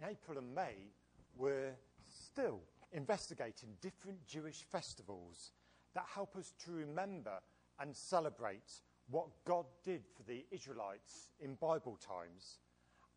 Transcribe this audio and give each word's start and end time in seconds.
in 0.00 0.08
April 0.08 0.38
and 0.38 0.54
May, 0.54 0.74
we're 1.36 1.74
still 2.08 2.60
investigating 2.92 3.70
different 3.80 4.24
Jewish 4.26 4.64
festivals 4.70 5.52
that 5.94 6.04
help 6.14 6.36
us 6.36 6.54
to 6.64 6.72
remember 6.72 7.38
and 7.78 7.94
celebrate 7.94 8.80
what 9.10 9.28
God 9.44 9.66
did 9.84 10.02
for 10.16 10.22
the 10.22 10.44
Israelites 10.50 11.30
in 11.40 11.54
Bible 11.54 11.98
times. 11.98 12.58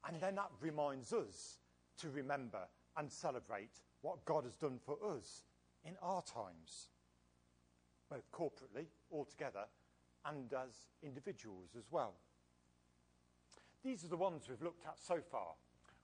And 0.07 0.19
then 0.19 0.35
that 0.35 0.49
reminds 0.59 1.14
us 1.14 1.59
to 2.00 2.09
remember 2.09 2.68
and 2.97 3.11
celebrate 3.11 3.81
what 4.02 4.25
God 4.25 4.43
has 4.43 4.55
done 4.55 4.79
for 4.84 4.97
us 5.15 5.43
in 5.86 5.95
our 6.02 6.21
times, 6.21 6.89
both 8.09 8.29
corporately, 8.31 8.88
all 9.09 9.25
together, 9.25 9.65
and 10.25 10.52
as 10.54 10.88
individuals 11.02 11.70
as 11.77 11.86
well. 11.91 12.15
These 13.84 14.04
are 14.04 14.09
the 14.09 14.18
ones 14.18 14.47
we've 14.50 14.61
looked 14.61 14.86
at 14.86 14.97
so 15.00 15.20
far. 15.31 15.55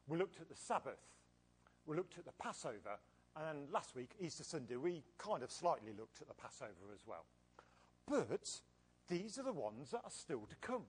We 0.10 0.18
looked 0.18 0.41
at 0.41 0.50
the 0.50 0.55
Sabbath, 0.55 1.00
we 1.86 1.95
looked 1.95 2.18
at 2.18 2.26
the 2.26 2.31
Passover, 2.31 2.98
and 3.36 3.72
last 3.72 3.95
week, 3.95 4.09
Easter 4.20 4.44
Sunday, 4.44 4.76
we 4.76 5.04
kind 5.20 5.44
of 5.44 5.52
slightly 5.52 5.91
looked 5.98 6.20
at 6.20 6.27
the 6.27 6.34
Passover 6.34 6.91
as 6.94 7.05
well. 7.05 7.26
But 8.08 8.49
these 9.08 9.38
are 9.38 9.44
the 9.44 9.54
ones 9.54 9.91
that 9.91 10.02
are 10.04 10.09
still 10.09 10.48
to 10.49 10.55
come. 10.62 10.84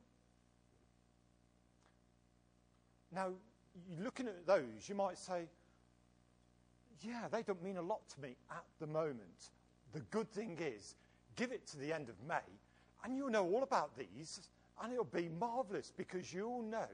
Now, 3.14 3.32
looking 3.98 4.26
at 4.26 4.46
those, 4.46 4.88
you 4.88 4.94
might 4.94 5.18
say, 5.18 5.48
yeah, 7.02 7.28
they 7.30 7.42
don't 7.42 7.62
mean 7.62 7.76
a 7.76 7.82
lot 7.82 8.08
to 8.14 8.20
me 8.22 8.36
at 8.50 8.64
the 8.78 8.86
moment. 8.86 9.50
The 9.92 10.00
good 10.10 10.30
thing 10.30 10.58
is, 10.60 10.94
give 11.36 11.52
it 11.52 11.66
to 11.68 11.78
the 11.78 11.92
end 11.92 12.08
of 12.08 12.14
May, 12.26 12.40
and 13.04 13.14
you'll 13.14 13.30
know 13.30 13.44
all 13.44 13.64
about 13.64 13.98
these, 13.98 14.48
and 14.82 14.92
it'll 14.92 15.04
be 15.04 15.28
marvellous 15.28 15.92
because 15.94 16.32
you'll 16.32 16.62
know 16.62 16.88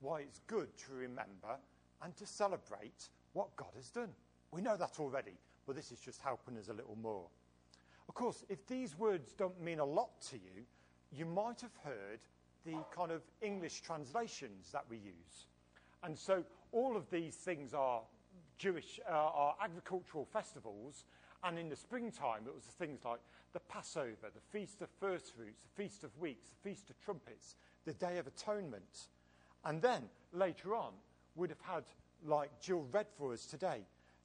why 0.00 0.20
it's 0.20 0.40
good 0.46 0.76
to 0.78 0.92
remember 0.92 1.56
and 2.02 2.16
to 2.16 2.26
celebrate 2.26 3.08
what 3.32 3.54
God 3.56 3.70
has 3.76 3.90
done. 3.90 4.10
We 4.50 4.62
know 4.62 4.76
that 4.76 4.98
already, 4.98 5.38
but 5.66 5.76
this 5.76 5.92
is 5.92 6.00
just 6.00 6.20
helping 6.20 6.56
us 6.56 6.68
a 6.68 6.72
little 6.72 6.96
more. 7.00 7.26
Of 8.08 8.14
course, 8.14 8.44
if 8.48 8.66
these 8.66 8.98
words 8.98 9.32
don't 9.32 9.60
mean 9.60 9.78
a 9.78 9.84
lot 9.84 10.20
to 10.30 10.36
you, 10.36 10.64
you 11.12 11.24
might 11.24 11.60
have 11.60 11.76
heard 11.84 12.20
the 12.64 12.76
kind 12.94 13.10
of 13.12 13.22
English 13.40 13.80
translations 13.82 14.70
that 14.72 14.84
we 14.88 14.96
use. 14.96 15.46
And 16.02 16.18
so 16.18 16.44
all 16.72 16.96
of 16.96 17.08
these 17.10 17.36
things 17.36 17.74
are 17.74 18.02
Jewish, 18.58 19.00
uh, 19.08 19.12
are 19.12 19.54
agricultural 19.62 20.24
festivals. 20.24 21.04
And 21.44 21.58
in 21.58 21.68
the 21.68 21.76
springtime, 21.76 22.42
it 22.46 22.54
was 22.54 22.64
things 22.64 23.04
like 23.04 23.20
the 23.52 23.60
Passover, 23.60 24.30
the 24.34 24.58
Feast 24.58 24.82
of 24.82 24.88
First 25.00 25.34
Fruits, 25.34 25.62
the 25.62 25.82
Feast 25.82 26.04
of 26.04 26.16
Weeks, 26.18 26.48
the 26.48 26.68
Feast 26.68 26.90
of 26.90 27.00
Trumpets, 27.00 27.56
the 27.84 27.94
Day 27.94 28.18
of 28.18 28.26
Atonement. 28.26 29.08
And 29.64 29.82
then 29.82 30.08
later 30.32 30.74
on, 30.74 30.92
we'd 31.34 31.50
have 31.50 31.60
had, 31.60 31.84
like 32.24 32.50
Jill 32.60 32.86
read 32.92 33.06
for 33.16 33.32
us 33.32 33.46
today, 33.46 33.82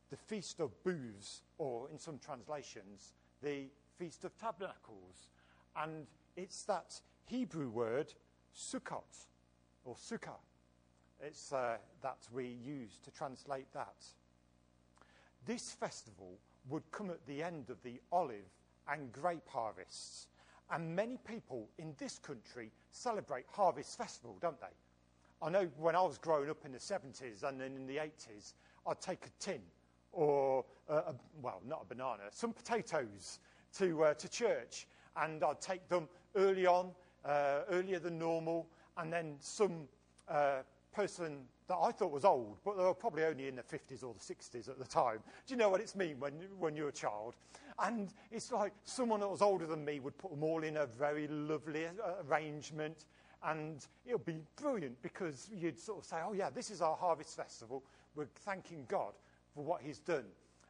the 0.10 0.18
Feast 0.18 0.60
of 0.60 0.72
Booths, 0.84 1.42
or 1.58 1.90
in 1.92 1.98
some 1.98 2.20
translations, 2.20 3.14
the 3.42 3.66
Feast 3.98 4.24
of 4.24 4.38
Tabernacles. 4.38 5.30
And 5.76 6.08
it's 6.36 6.64
that 6.64 7.00
Hebrew 7.26 7.70
word, 7.70 8.14
Sukkot, 8.56 9.28
or 9.84 9.96
Sukkah. 9.96 10.40
It's 11.22 11.54
uh, 11.54 11.78
that 12.02 12.18
we 12.34 12.46
use 12.46 13.00
to 13.04 13.12
translate 13.12 13.72
that. 13.74 13.96
This 15.46 15.72
festival 15.72 16.40
would 16.70 16.90
come 16.92 17.10
at 17.10 17.26
the 17.26 17.44
end 17.44 17.70
of 17.70 17.82
the 17.84 18.02
olive 18.12 18.50
and 18.88 19.12
grape 19.12 19.48
harvests. 19.48 20.28
And 20.72 20.96
many 20.96 21.18
people 21.18 21.70
in 21.78 21.94
this 21.98 22.18
country 22.18 22.72
celebrate 22.92 23.46
Harvest 23.52 23.98
Festival, 23.98 24.38
don't 24.42 24.60
they? 24.60 24.68
I 25.42 25.50
know 25.50 25.70
when 25.78 25.96
I 25.96 26.02
was 26.02 26.18
growing 26.18 26.50
up 26.50 26.66
in 26.66 26.72
the 26.72 26.80
70s 26.80 27.44
and 27.44 27.60
then 27.60 27.76
in 27.76 27.86
the 27.86 27.98
80s, 27.98 28.54
I'd 28.88 29.02
take 29.02 29.26
a 29.26 29.30
tin 29.40 29.62
or, 30.12 30.64
a, 30.88 31.14
well, 31.42 31.62
not 31.68 31.82
a 31.84 31.86
banana, 31.86 32.24
some 32.32 32.54
potatoes 32.54 33.40
to, 33.78 34.04
uh, 34.04 34.14
to 34.14 34.30
church. 34.30 34.88
And 35.18 35.44
I'd 35.44 35.62
take 35.62 35.88
them 35.90 36.08
early 36.36 36.66
on, 36.66 36.92
uh, 37.26 37.62
earlier 37.70 38.00
than 38.00 38.18
normal, 38.18 38.68
and 38.98 39.12
then 39.12 39.36
some 39.40 39.88
uh, 40.30 40.60
person 40.94 41.40
that 41.68 41.78
I 41.78 41.92
thought 41.92 42.12
was 42.12 42.26
old, 42.26 42.58
but 42.64 42.78
they 42.78 42.84
were 42.84 42.94
probably 42.94 43.24
only 43.24 43.48
in 43.48 43.56
their 43.56 43.64
50s 43.64 44.04
or 44.04 44.14
the 44.14 44.34
60s 44.34 44.70
at 44.70 44.78
the 44.78 44.86
time. 44.86 45.18
Do 45.48 45.54
you 45.54 45.58
know 45.58 45.70
what 45.70 45.82
it's 45.82 45.96
mean 45.96 46.20
when, 46.20 46.34
when 46.60 46.76
you're 46.76 46.90
a 46.90 46.94
child? 46.94 47.36
And 47.80 48.14
it's 48.32 48.52
like 48.52 48.72
someone 48.86 49.20
that 49.20 49.28
was 49.30 49.42
older 49.42 49.66
than 49.66 49.84
me 49.84 50.00
would 50.00 50.18
put 50.18 50.32
them 50.32 50.44
all 50.44 50.64
in 50.64 50.78
a 50.78 50.86
very 50.86 51.28
lovely 51.28 51.88
arrangement, 52.30 53.06
and 53.44 53.86
it 54.06 54.14
would 54.14 54.26
be 54.26 54.42
brilliant 54.62 55.02
because 55.02 55.50
you'd 55.54 55.80
sort 55.80 56.00
of 56.00 56.06
say, 56.06 56.18
oh, 56.26 56.34
yeah, 56.34 56.50
this 56.50 56.72
is 56.72 56.82
our 56.82 56.96
harvest 56.96 57.36
festival. 57.36 57.84
We're 58.16 58.26
thanking 58.26 58.86
God 58.88 59.14
for 59.54 59.64
what 59.64 59.82
he's 59.82 60.00
done. 60.00 60.26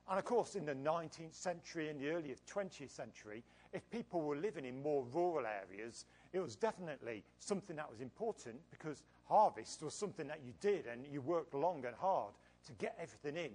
And 0.09 0.19
of 0.19 0.25
course, 0.25 0.55
in 0.55 0.65
the 0.65 0.75
19th 0.75 1.33
century 1.33 1.89
and 1.89 1.99
the 1.99 2.09
early 2.09 2.35
20th 2.47 2.91
century, 2.91 3.43
if 3.73 3.89
people 3.89 4.21
were 4.21 4.35
living 4.35 4.65
in 4.65 4.81
more 4.81 5.03
rural 5.13 5.45
areas, 5.45 6.05
it 6.31 6.39
was 6.39 6.55
definitely 6.55 7.23
something 7.39 7.75
that 7.75 7.89
was 7.89 8.01
important 8.01 8.55
because 8.69 9.03
harvest 9.25 9.81
was 9.81 9.93
something 9.93 10.27
that 10.27 10.41
you 10.45 10.53
did 10.61 10.85
and 10.85 11.05
you 11.11 11.21
worked 11.21 11.53
long 11.53 11.83
and 11.85 11.95
hard 11.95 12.33
to 12.67 12.73
get 12.73 12.95
everything 13.01 13.43
in. 13.43 13.51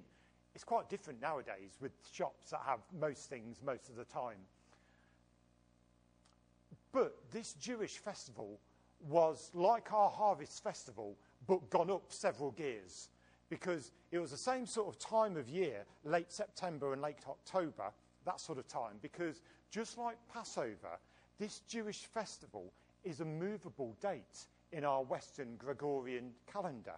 It's 0.54 0.65
quite 0.65 0.88
different 0.88 1.21
nowadays 1.21 1.78
with 1.81 1.92
shops 2.12 2.50
that 2.50 2.62
have 2.66 2.81
most 2.98 3.31
things 3.31 3.60
most 3.65 3.88
of 3.88 3.97
the 3.97 4.04
time. 4.04 4.38
But 6.92 7.16
this 7.31 7.53
Jewish 7.54 7.98
festival 7.98 8.59
was 9.08 9.50
like 9.54 9.92
our 9.92 10.10
harvest 10.10 10.62
festival, 10.62 11.16
but 11.46 11.70
gone 11.70 11.90
up 11.90 12.04
several 12.08 12.50
gears 12.52 13.08
because 13.48 13.90
it 14.12 14.18
was 14.18 14.30
the 14.30 14.36
same 14.36 14.64
sort 14.64 14.88
of 14.88 14.98
time 14.98 15.36
of 15.36 15.48
year, 15.48 15.84
late 16.04 16.32
September 16.32 16.92
and 16.92 17.02
late 17.02 17.18
October, 17.28 17.90
that 18.24 18.40
sort 18.40 18.58
of 18.58 18.68
time, 18.68 18.94
because 19.02 19.42
just 19.70 19.98
like 19.98 20.16
Passover, 20.32 20.98
this 21.38 21.60
Jewish 21.68 22.04
festival 22.04 22.72
is 23.04 23.20
a 23.20 23.24
movable 23.24 23.96
date 24.00 24.46
in 24.72 24.84
our 24.84 25.02
Western 25.02 25.56
Gregorian 25.56 26.30
calendar. 26.50 26.94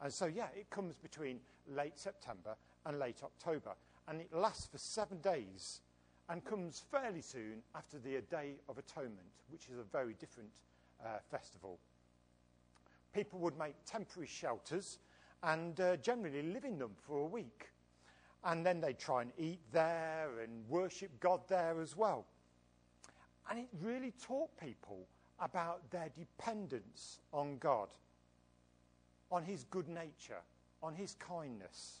And 0.00 0.12
so, 0.12 0.26
yeah, 0.26 0.48
it 0.56 0.70
comes 0.70 0.96
between 0.96 1.40
late 1.68 1.98
September 1.98 2.56
and 2.86 2.98
late 2.98 3.18
October. 3.22 3.72
And 4.08 4.20
it 4.20 4.32
lasts 4.32 4.66
for 4.66 4.78
seven 4.78 5.18
days 5.18 5.80
and 6.28 6.44
comes 6.44 6.82
fairly 6.90 7.20
soon 7.20 7.62
after 7.74 7.98
the 7.98 8.20
Day 8.30 8.54
of 8.68 8.78
Atonement, 8.78 9.26
which 9.50 9.68
is 9.68 9.78
a 9.78 9.84
very 9.92 10.14
different 10.14 10.48
uh, 11.04 11.18
festival. 11.30 11.78
People 13.14 13.38
would 13.40 13.58
make 13.58 13.74
temporary 13.84 14.28
shelters 14.28 14.98
and 15.42 15.80
uh, 15.80 15.96
generally 15.96 16.42
live 16.42 16.64
in 16.64 16.78
them 16.78 16.92
for 17.06 17.18
a 17.18 17.26
week. 17.26 17.68
And 18.44 18.64
then 18.64 18.80
they'd 18.80 18.98
try 18.98 19.22
and 19.22 19.32
eat 19.38 19.60
there 19.72 20.30
and 20.42 20.68
worship 20.68 21.10
God 21.20 21.40
there 21.48 21.80
as 21.80 21.96
well. 21.96 22.26
And 23.50 23.58
it 23.58 23.68
really 23.80 24.12
taught 24.24 24.50
people 24.58 25.06
about 25.40 25.90
their 25.90 26.08
dependence 26.16 27.18
on 27.32 27.58
God, 27.58 27.88
on 29.30 29.44
His 29.44 29.64
good 29.64 29.88
nature, 29.88 30.42
on 30.82 30.94
His 30.94 31.14
kindness. 31.14 32.00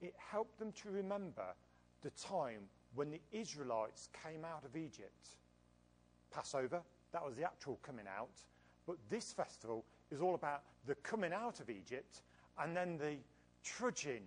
It 0.00 0.14
helped 0.16 0.58
them 0.58 0.72
to 0.82 0.90
remember 0.90 1.54
the 2.02 2.10
time 2.10 2.68
when 2.94 3.10
the 3.10 3.20
Israelites 3.32 4.08
came 4.24 4.44
out 4.44 4.64
of 4.64 4.76
Egypt. 4.76 5.28
Passover, 6.34 6.82
that 7.12 7.24
was 7.24 7.36
the 7.36 7.44
actual 7.44 7.78
coming 7.82 8.06
out. 8.18 8.30
But 8.86 8.96
this 9.08 9.32
festival 9.32 9.84
is 10.10 10.20
all 10.20 10.34
about 10.34 10.62
the 10.86 10.94
coming 10.96 11.32
out 11.32 11.60
of 11.60 11.70
Egypt 11.70 12.22
and 12.58 12.76
then 12.76 12.98
the 12.98 13.16
trudging 13.62 14.22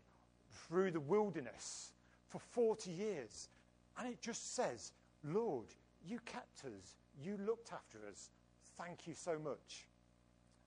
through 0.68 0.92
the 0.92 1.00
wilderness 1.00 1.92
for 2.28 2.40
40 2.40 2.92
years. 2.92 3.50
And 3.98 4.08
it 4.08 4.22
just 4.22 4.56
says, 4.56 4.94
Lord, 5.24 5.68
you 6.06 6.20
kept 6.26 6.66
us, 6.66 6.96
you 7.22 7.38
looked 7.46 7.72
after 7.74 8.00
us. 8.10 8.30
Thank 8.78 9.08
you 9.08 9.14
so 9.14 9.38
much. 9.38 9.88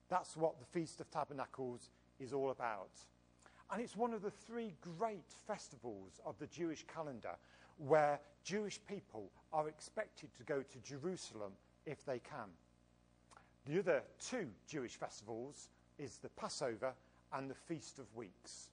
That's 0.08 0.36
what 0.36 0.58
the 0.58 0.66
Feast 0.66 1.00
of 1.00 1.10
Tabernacles 1.10 1.90
is 2.18 2.32
all 2.32 2.50
about. 2.50 2.90
And 3.72 3.80
it's 3.80 3.96
one 3.96 4.12
of 4.12 4.22
the 4.22 4.30
three 4.30 4.74
great 4.98 5.32
festivals 5.46 6.20
of 6.26 6.36
the 6.38 6.48
Jewish 6.48 6.84
calendar 6.92 7.36
where 7.86 8.20
Jewish 8.44 8.80
people 8.86 9.30
are 9.52 9.68
expected 9.68 10.34
to 10.36 10.44
go 10.44 10.62
to 10.62 10.78
Jerusalem 10.78 11.52
if 11.86 12.04
they 12.04 12.18
can. 12.18 12.48
The 13.66 13.78
other 13.78 14.02
two 14.18 14.48
Jewish 14.66 14.96
festivals 14.96 15.68
is 15.98 16.18
the 16.18 16.28
Passover 16.30 16.94
and 17.32 17.50
the 17.50 17.54
Feast 17.54 17.98
of 17.98 18.14
Weeks. 18.14 18.68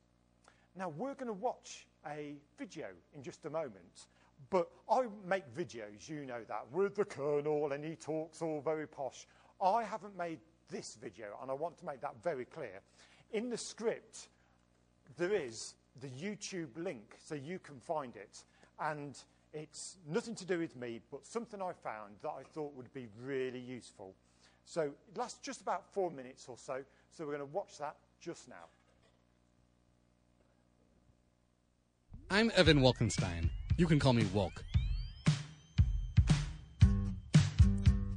Now, 0.75 0.89
we're 0.89 1.15
going 1.15 1.27
to 1.27 1.33
watch 1.33 1.87
a 2.05 2.35
video 2.57 2.87
in 3.13 3.23
just 3.23 3.45
a 3.45 3.49
moment, 3.49 4.07
but 4.49 4.69
I 4.89 5.05
make 5.25 5.43
videos, 5.55 6.07
you 6.07 6.25
know 6.25 6.43
that, 6.47 6.65
with 6.71 6.95
the 6.95 7.05
Colonel, 7.05 7.71
and 7.71 7.83
he 7.83 7.95
talks 7.95 8.41
all 8.41 8.61
very 8.61 8.87
posh. 8.87 9.27
I 9.61 9.83
haven't 9.83 10.15
made 10.15 10.39
this 10.69 10.97
video, 11.01 11.37
and 11.41 11.49
I 11.49 11.53
want 11.53 11.77
to 11.79 11.85
make 11.85 12.01
that 12.01 12.21
very 12.23 12.45
clear. 12.45 12.81
In 13.31 13.49
the 13.49 13.57
script, 13.57 14.29
there 15.17 15.33
is 15.33 15.73
the 15.99 16.09
YouTube 16.09 16.77
link, 16.77 17.15
so 17.17 17.33
you 17.35 17.59
can 17.59 17.79
find 17.79 18.15
it. 18.15 18.43
And 18.79 19.17
it's 19.53 19.97
nothing 20.07 20.35
to 20.35 20.45
do 20.45 20.59
with 20.59 20.75
me, 20.75 21.01
but 21.11 21.25
something 21.25 21.61
I 21.61 21.71
found 21.83 22.15
that 22.21 22.29
I 22.29 22.43
thought 22.53 22.75
would 22.75 22.93
be 22.93 23.07
really 23.23 23.59
useful. 23.59 24.13
So 24.65 24.81
it 24.81 25.17
lasts 25.17 25.39
just 25.41 25.61
about 25.61 25.85
four 25.93 26.11
minutes 26.11 26.45
or 26.47 26.57
so. 26.57 26.83
So 27.11 27.25
we're 27.25 27.37
going 27.37 27.47
to 27.47 27.55
watch 27.55 27.77
that 27.79 27.95
just 28.19 28.47
now. 28.47 28.55
I'm 32.29 32.51
Evan 32.55 32.81
Wolkenstein. 32.81 33.49
You 33.77 33.87
can 33.87 33.99
call 33.99 34.13
me 34.13 34.23
Wolk. 34.23 34.51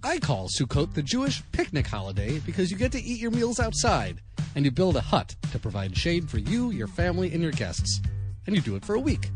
I 0.02 0.18
call 0.18 0.48
Sukkot 0.48 0.94
the 0.94 1.02
Jewish 1.02 1.42
picnic 1.52 1.86
holiday 1.86 2.40
because 2.40 2.70
you 2.70 2.76
get 2.76 2.90
to 2.92 3.00
eat 3.00 3.20
your 3.20 3.30
meals 3.30 3.60
outside, 3.60 4.20
and 4.56 4.64
you 4.64 4.72
build 4.72 4.96
a 4.96 5.00
hut 5.00 5.36
to 5.52 5.58
provide 5.58 5.96
shade 5.96 6.28
for 6.28 6.38
you, 6.38 6.70
your 6.70 6.88
family, 6.88 7.32
and 7.32 7.42
your 7.42 7.52
guests. 7.52 8.00
And 8.46 8.56
you 8.56 8.62
do 8.62 8.74
it 8.74 8.84
for 8.84 8.96
a 8.96 9.00
week. 9.00 9.30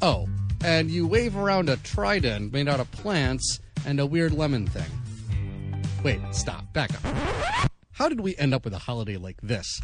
Oh, 0.00 0.26
and 0.64 0.90
you 0.90 1.06
wave 1.06 1.36
around 1.36 1.68
a 1.68 1.76
trident 1.78 2.52
made 2.52 2.68
out 2.68 2.80
of 2.80 2.90
plants 2.92 3.60
and 3.86 4.00
a 4.00 4.06
weird 4.06 4.32
lemon 4.32 4.66
thing. 4.66 4.90
Wait, 6.02 6.20
stop, 6.32 6.72
back 6.72 6.90
up. 6.94 7.70
How 7.92 8.08
did 8.08 8.20
we 8.20 8.36
end 8.36 8.54
up 8.54 8.64
with 8.64 8.74
a 8.74 8.78
holiday 8.78 9.16
like 9.16 9.40
this? 9.42 9.80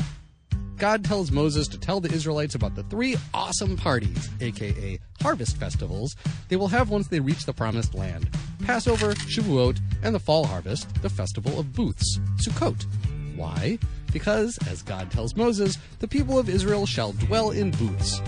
God 0.77 1.05
tells 1.05 1.31
Moses 1.31 1.69
to 1.69 1.79
tell 1.79 2.01
the 2.01 2.13
Israelites 2.13 2.55
about 2.55 2.75
the 2.75 2.83
three 2.85 3.17
awesome 3.33 3.77
parties, 3.77 4.29
aka 4.41 4.99
harvest 5.23 5.57
festivals, 5.57 6.17
they 6.49 6.57
will 6.57 6.69
have 6.69 6.91
once 6.91 7.09
they 7.09 7.21
reach 7.21 7.45
the 7.47 7.53
promised 7.53 7.95
land 7.95 8.29
Passover, 8.65 9.15
Shavuot, 9.15 9.79
and 10.03 10.15
the 10.15 10.21
fall 10.21 10.47
harvest, 10.47 11.03
the 11.03 11.11
festival 11.11 11.59
of 11.59 11.73
booths, 11.73 12.19
Sukkot. 12.37 12.87
Why? 13.37 13.79
Because, 14.13 14.59
as 14.69 14.83
God 14.83 15.11
tells 15.11 15.37
Moses, 15.37 15.79
the 15.99 16.09
people 16.09 16.39
of 16.39 16.49
Israel 16.49 16.87
shall 16.87 17.13
dwell 17.13 17.51
in 17.51 17.71
booths. 17.73 18.21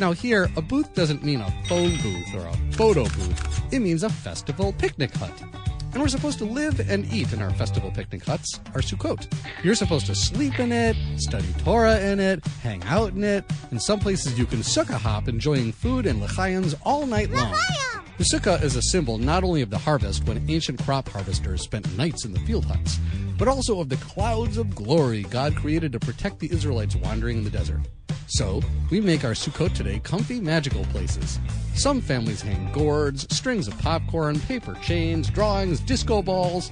Now, 0.00 0.12
here, 0.12 0.48
a 0.56 0.62
booth 0.62 0.94
doesn't 0.94 1.24
mean 1.24 1.40
a 1.40 1.50
phone 1.66 1.96
booth 1.96 2.32
or 2.32 2.46
a 2.46 2.72
photo 2.72 3.02
booth, 3.02 3.72
it 3.72 3.80
means 3.80 4.04
a 4.04 4.08
festival 4.08 4.72
picnic 4.72 5.12
hut. 5.14 5.32
And 5.92 6.00
we're 6.00 6.08
supposed 6.08 6.38
to 6.38 6.44
live 6.44 6.78
and 6.88 7.12
eat 7.12 7.32
in 7.32 7.42
our 7.42 7.50
festival 7.50 7.90
picnic 7.90 8.24
huts, 8.24 8.60
our 8.74 8.80
Sukkot. 8.80 9.26
You're 9.64 9.74
supposed 9.74 10.06
to 10.06 10.14
sleep 10.14 10.60
in 10.60 10.70
it, 10.70 10.96
study 11.16 11.52
Torah 11.64 11.98
in 11.98 12.20
it, 12.20 12.46
hang 12.62 12.82
out 12.84 13.14
in 13.14 13.24
it. 13.24 13.44
In 13.72 13.80
some 13.80 13.98
places, 13.98 14.38
you 14.38 14.46
can 14.46 14.60
sukkah 14.60 14.98
hop, 14.98 15.26
enjoying 15.26 15.72
food 15.72 16.06
and 16.06 16.20
l'chaims 16.20 16.76
all 16.84 17.04
night 17.04 17.30
long. 17.30 17.56
The 18.18 18.24
sukkah 18.32 18.62
is 18.62 18.76
a 18.76 18.82
symbol 18.82 19.18
not 19.18 19.42
only 19.42 19.62
of 19.62 19.70
the 19.70 19.78
harvest 19.78 20.26
when 20.26 20.48
ancient 20.48 20.80
crop 20.84 21.08
harvesters 21.08 21.62
spent 21.62 21.96
nights 21.96 22.24
in 22.24 22.32
the 22.32 22.40
field 22.40 22.66
huts, 22.66 23.00
but 23.36 23.48
also 23.48 23.80
of 23.80 23.88
the 23.88 23.96
clouds 23.96 24.58
of 24.58 24.74
glory 24.74 25.22
God 25.24 25.56
created 25.56 25.90
to 25.92 25.98
protect 25.98 26.38
the 26.38 26.52
Israelites 26.52 26.94
wandering 26.94 27.38
in 27.38 27.44
the 27.44 27.50
desert. 27.50 27.80
So, 28.28 28.60
we 28.90 29.00
make 29.00 29.24
our 29.24 29.32
Sukkot 29.32 29.74
today 29.74 30.00
comfy, 30.00 30.38
magical 30.40 30.84
places. 30.86 31.38
Some 31.74 32.00
families 32.00 32.42
hang 32.42 32.70
gourds, 32.72 33.26
strings 33.34 33.68
of 33.68 33.78
popcorn, 33.78 34.38
paper 34.40 34.74
chains, 34.82 35.30
drawings, 35.30 35.80
disco 35.80 36.20
balls. 36.20 36.70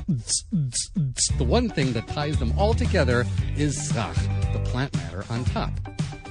The 0.50 1.44
one 1.44 1.70
thing 1.70 1.92
that 1.94 2.08
ties 2.08 2.38
them 2.38 2.52
all 2.58 2.74
together 2.74 3.24
is 3.56 3.90
schach, 3.90 4.16
the 4.52 4.60
plant 4.64 4.94
matter 4.96 5.24
on 5.30 5.44
top. 5.46 5.72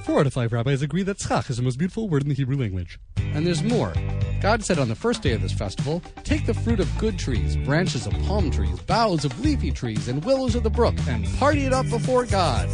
Four 0.04 0.20
out 0.20 0.26
of 0.26 0.32
five 0.32 0.52
rabbis 0.52 0.82
agree 0.82 1.02
that 1.02 1.20
schach 1.20 1.50
is 1.50 1.56
the 1.56 1.64
most 1.64 1.78
beautiful 1.78 2.08
word 2.08 2.22
in 2.22 2.28
the 2.28 2.34
Hebrew 2.34 2.56
language. 2.56 3.00
And 3.16 3.44
there's 3.44 3.64
more. 3.64 3.92
God 4.40 4.62
said 4.62 4.78
on 4.78 4.88
the 4.88 4.94
first 4.94 5.22
day 5.22 5.32
of 5.32 5.42
this 5.42 5.52
festival, 5.52 6.00
Take 6.22 6.46
the 6.46 6.54
fruit 6.54 6.78
of 6.78 6.98
good 6.98 7.18
trees, 7.18 7.56
branches 7.56 8.06
of 8.06 8.12
palm 8.24 8.52
trees, 8.52 8.78
boughs 8.80 9.24
of 9.24 9.40
leafy 9.40 9.72
trees, 9.72 10.06
and 10.06 10.24
willows 10.24 10.54
of 10.54 10.62
the 10.62 10.70
brook, 10.70 10.94
and 11.08 11.26
party 11.38 11.64
it 11.64 11.72
up 11.72 11.88
before 11.90 12.24
God. 12.26 12.68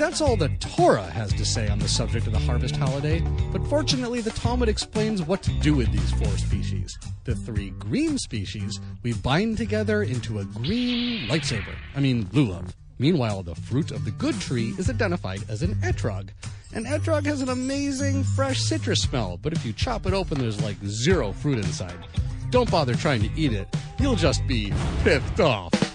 That's 0.00 0.22
all 0.22 0.34
the 0.34 0.48
Torah 0.60 1.02
has 1.02 1.30
to 1.34 1.44
say 1.44 1.68
on 1.68 1.78
the 1.78 1.86
subject 1.86 2.26
of 2.26 2.32
the 2.32 2.38
harvest 2.38 2.74
holiday, 2.74 3.20
but 3.52 3.62
fortunately, 3.66 4.22
the 4.22 4.30
Talmud 4.30 4.66
explains 4.66 5.22
what 5.22 5.42
to 5.42 5.52
do 5.60 5.74
with 5.74 5.92
these 5.92 6.10
four 6.12 6.38
species. 6.38 6.98
The 7.24 7.34
three 7.34 7.68
green 7.72 8.16
species 8.16 8.80
we 9.02 9.12
bind 9.12 9.58
together 9.58 10.02
into 10.02 10.38
a 10.38 10.46
green 10.46 11.28
lightsaber. 11.28 11.74
I 11.94 12.00
mean, 12.00 12.24
lulav. 12.28 12.70
Meanwhile, 12.98 13.42
the 13.42 13.54
fruit 13.54 13.90
of 13.90 14.06
the 14.06 14.10
good 14.12 14.40
tree 14.40 14.72
is 14.78 14.88
identified 14.88 15.42
as 15.50 15.62
an 15.62 15.74
etrog. 15.82 16.30
An 16.72 16.86
etrog 16.86 17.26
has 17.26 17.42
an 17.42 17.50
amazing 17.50 18.24
fresh 18.24 18.62
citrus 18.62 19.02
smell, 19.02 19.36
but 19.36 19.52
if 19.52 19.66
you 19.66 19.74
chop 19.74 20.06
it 20.06 20.14
open, 20.14 20.38
there's 20.38 20.62
like 20.62 20.82
zero 20.82 21.32
fruit 21.32 21.58
inside. 21.58 22.06
Don't 22.48 22.70
bother 22.70 22.94
trying 22.94 23.20
to 23.20 23.30
eat 23.38 23.52
it, 23.52 23.68
you'll 23.98 24.16
just 24.16 24.46
be 24.46 24.72
pissed 25.04 25.40
off. 25.40 25.89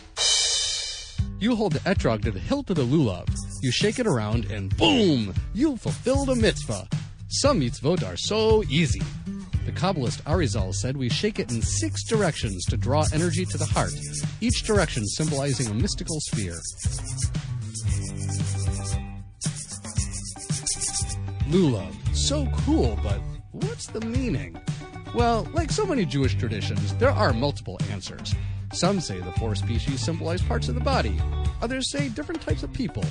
You 1.45 1.55
hold 1.55 1.73
the 1.73 1.79
etrog 1.81 2.23
to 2.23 2.31
the 2.31 2.39
hilt 2.39 2.71
of 2.71 2.77
the 2.77 2.83
lulav. 2.83 3.29
You 3.61 3.69
shake 3.69 3.99
it 3.99 4.07
around, 4.07 4.45
and 4.45 4.75
boom! 4.77 5.31
You 5.53 5.77
fulfilled 5.77 6.29
a 6.29 6.35
mitzvah. 6.35 6.87
Some 7.27 7.59
mitzvot 7.59 8.03
are 8.03 8.17
so 8.17 8.63
easy. 8.63 9.03
The 9.67 9.71
Kabbalist 9.71 10.23
Arizal 10.23 10.73
said 10.73 10.97
we 10.97 11.07
shake 11.07 11.37
it 11.37 11.51
in 11.51 11.61
six 11.61 12.03
directions 12.03 12.65
to 12.65 12.77
draw 12.77 13.05
energy 13.13 13.45
to 13.45 13.59
the 13.59 13.65
heart, 13.65 13.93
each 14.41 14.63
direction 14.63 15.05
symbolizing 15.05 15.67
a 15.67 15.75
mystical 15.75 16.19
sphere. 16.19 16.59
Lulav. 21.51 21.93
So 22.15 22.47
cool, 22.65 22.99
but 23.03 23.21
what's 23.51 23.85
the 23.85 24.01
meaning? 24.01 24.59
Well, 25.13 25.47
like 25.53 25.71
so 25.71 25.85
many 25.85 26.05
Jewish 26.05 26.33
traditions, 26.33 26.95
there 26.95 27.11
are 27.11 27.33
multiple 27.33 27.79
answers. 27.91 28.33
Some 28.75 28.99
say 28.99 29.21
the 29.21 29.31
four 29.31 29.55
species 29.55 30.01
symbolize 30.01 30.41
parts 30.41 30.67
of 30.67 30.75
the 30.75 30.81
body, 30.81 31.17
others 31.61 31.89
say 31.89 32.09
different 32.09 32.41
types 32.41 32.61
of 32.61 32.73
people. 32.73 33.05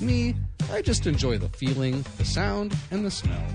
Me, 0.00 0.34
I 0.72 0.82
just 0.82 1.06
enjoy 1.06 1.38
the 1.38 1.48
feeling, 1.48 2.04
the 2.18 2.24
sound, 2.24 2.76
and 2.90 3.06
the 3.06 3.10
smell. 3.10 3.46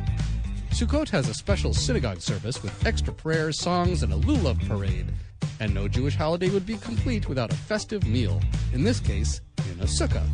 Sukkot 0.69 1.09
has 1.09 1.27
a 1.27 1.33
special 1.33 1.73
synagogue 1.73 2.21
service 2.21 2.63
with 2.63 2.85
extra 2.85 3.13
prayers, 3.13 3.59
songs, 3.59 4.01
and 4.01 4.13
a 4.13 4.15
lulav 4.15 4.65
parade. 4.65 5.11
And 5.59 5.73
no 5.73 5.89
Jewish 5.89 6.15
holiday 6.15 6.49
would 6.49 6.65
be 6.65 6.77
complete 6.77 7.27
without 7.27 7.51
a 7.51 7.57
festive 7.57 8.07
meal, 8.07 8.39
in 8.71 8.85
this 8.85 9.01
case, 9.01 9.41
in 9.73 9.81
a 9.81 9.85
sukkah. 9.85 10.25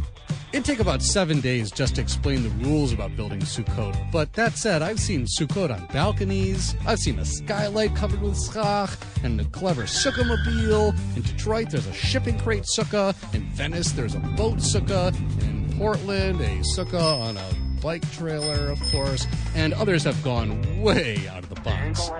It'd 0.53 0.63
take 0.63 0.79
about 0.79 1.01
seven 1.01 1.41
days 1.41 1.71
just 1.71 1.95
to 1.95 2.01
explain 2.01 2.43
the 2.43 2.49
rules 2.65 2.93
about 2.93 3.17
building 3.17 3.41
Sukkot, 3.41 4.11
but 4.13 4.31
that 4.33 4.57
said, 4.57 4.81
I've 4.81 4.99
seen 4.99 5.25
Sukkot 5.25 5.71
on 5.71 5.85
balconies, 5.87 6.73
I've 6.87 6.99
seen 6.99 7.19
a 7.19 7.25
skylight 7.25 7.93
covered 7.95 8.21
with 8.21 8.41
schach, 8.41 8.91
and 9.23 9.41
a 9.41 9.45
clever 9.45 9.83
sukkah-mobile. 9.83 10.93
In 11.17 11.21
Detroit, 11.21 11.71
there's 11.71 11.87
a 11.87 11.93
shipping 11.93 12.39
crate 12.39 12.63
sukkah. 12.63 13.13
In 13.33 13.43
Venice, 13.49 13.91
there's 13.91 14.15
a 14.15 14.19
boat 14.19 14.59
sukkah. 14.59 15.13
In 15.41 15.77
Portland, 15.77 16.39
a 16.39 16.59
sukkah 16.59 17.19
on 17.19 17.35
a 17.35 17.66
bike 17.87 18.11
trailer, 18.11 18.69
of 18.69 18.81
course, 18.91 19.25
and 19.55 19.73
others 19.75 20.03
have 20.03 20.21
gone 20.21 20.81
way 20.81 21.25
out 21.29 21.41
of 21.41 21.47
the 21.47 21.61
box. 21.61 22.11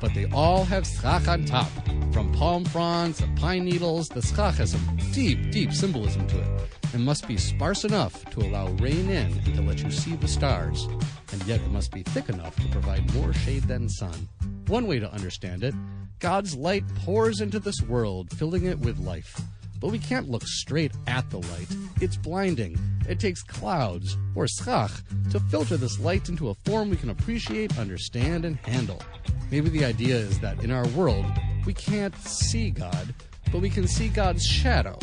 But 0.00 0.14
they 0.14 0.24
all 0.32 0.64
have 0.64 0.86
schach 0.86 1.28
on 1.28 1.44
top. 1.44 1.70
From 2.10 2.32
palm 2.32 2.64
fronds 2.64 3.18
to 3.18 3.28
pine 3.36 3.66
needles, 3.66 4.08
the 4.08 4.22
schach 4.22 4.54
has 4.54 4.70
some 4.70 4.98
deep, 5.12 5.50
deep 5.50 5.74
symbolism 5.74 6.26
to 6.28 6.40
it, 6.40 6.48
and 6.94 7.04
must 7.04 7.28
be 7.28 7.36
sparse 7.36 7.84
enough 7.84 8.24
to 8.30 8.40
allow 8.40 8.68
rain 8.80 9.10
in 9.10 9.30
and 9.44 9.54
to 9.56 9.60
let 9.60 9.82
you 9.82 9.90
see 9.90 10.16
the 10.16 10.26
stars. 10.26 10.88
And 11.32 11.44
yet 11.44 11.60
it 11.60 11.70
must 11.70 11.92
be 11.92 12.02
thick 12.02 12.30
enough 12.30 12.56
to 12.56 12.68
provide 12.68 13.12
more 13.12 13.34
shade 13.34 13.64
than 13.64 13.90
sun. 13.90 14.26
One 14.68 14.86
way 14.86 15.00
to 15.00 15.12
understand 15.12 15.64
it 15.64 15.74
God's 16.18 16.56
light 16.56 16.84
pours 17.04 17.42
into 17.42 17.58
this 17.58 17.82
world, 17.82 18.30
filling 18.30 18.64
it 18.64 18.78
with 18.78 18.98
life. 18.98 19.38
But 19.80 19.90
we 19.90 19.98
can't 19.98 20.30
look 20.30 20.46
straight 20.46 20.92
at 21.06 21.28
the 21.30 21.38
light. 21.38 21.68
It's 22.00 22.16
blinding. 22.16 22.78
It 23.08 23.18
takes 23.18 23.42
clouds, 23.42 24.16
or 24.34 24.46
schach, 24.46 24.92
to 25.30 25.40
filter 25.40 25.76
this 25.76 25.98
light 25.98 26.28
into 26.28 26.50
a 26.50 26.54
form 26.66 26.90
we 26.90 26.96
can 26.96 27.10
appreciate, 27.10 27.78
understand, 27.78 28.44
and 28.44 28.56
handle. 28.56 29.02
Maybe 29.50 29.70
the 29.70 29.84
idea 29.84 30.16
is 30.16 30.38
that 30.40 30.62
in 30.62 30.70
our 30.70 30.86
world, 30.88 31.24
we 31.64 31.74
can't 31.74 32.16
see 32.16 32.70
God, 32.70 33.14
but 33.50 33.60
we 33.60 33.70
can 33.70 33.88
see 33.88 34.08
God's 34.08 34.44
shadow 34.44 34.98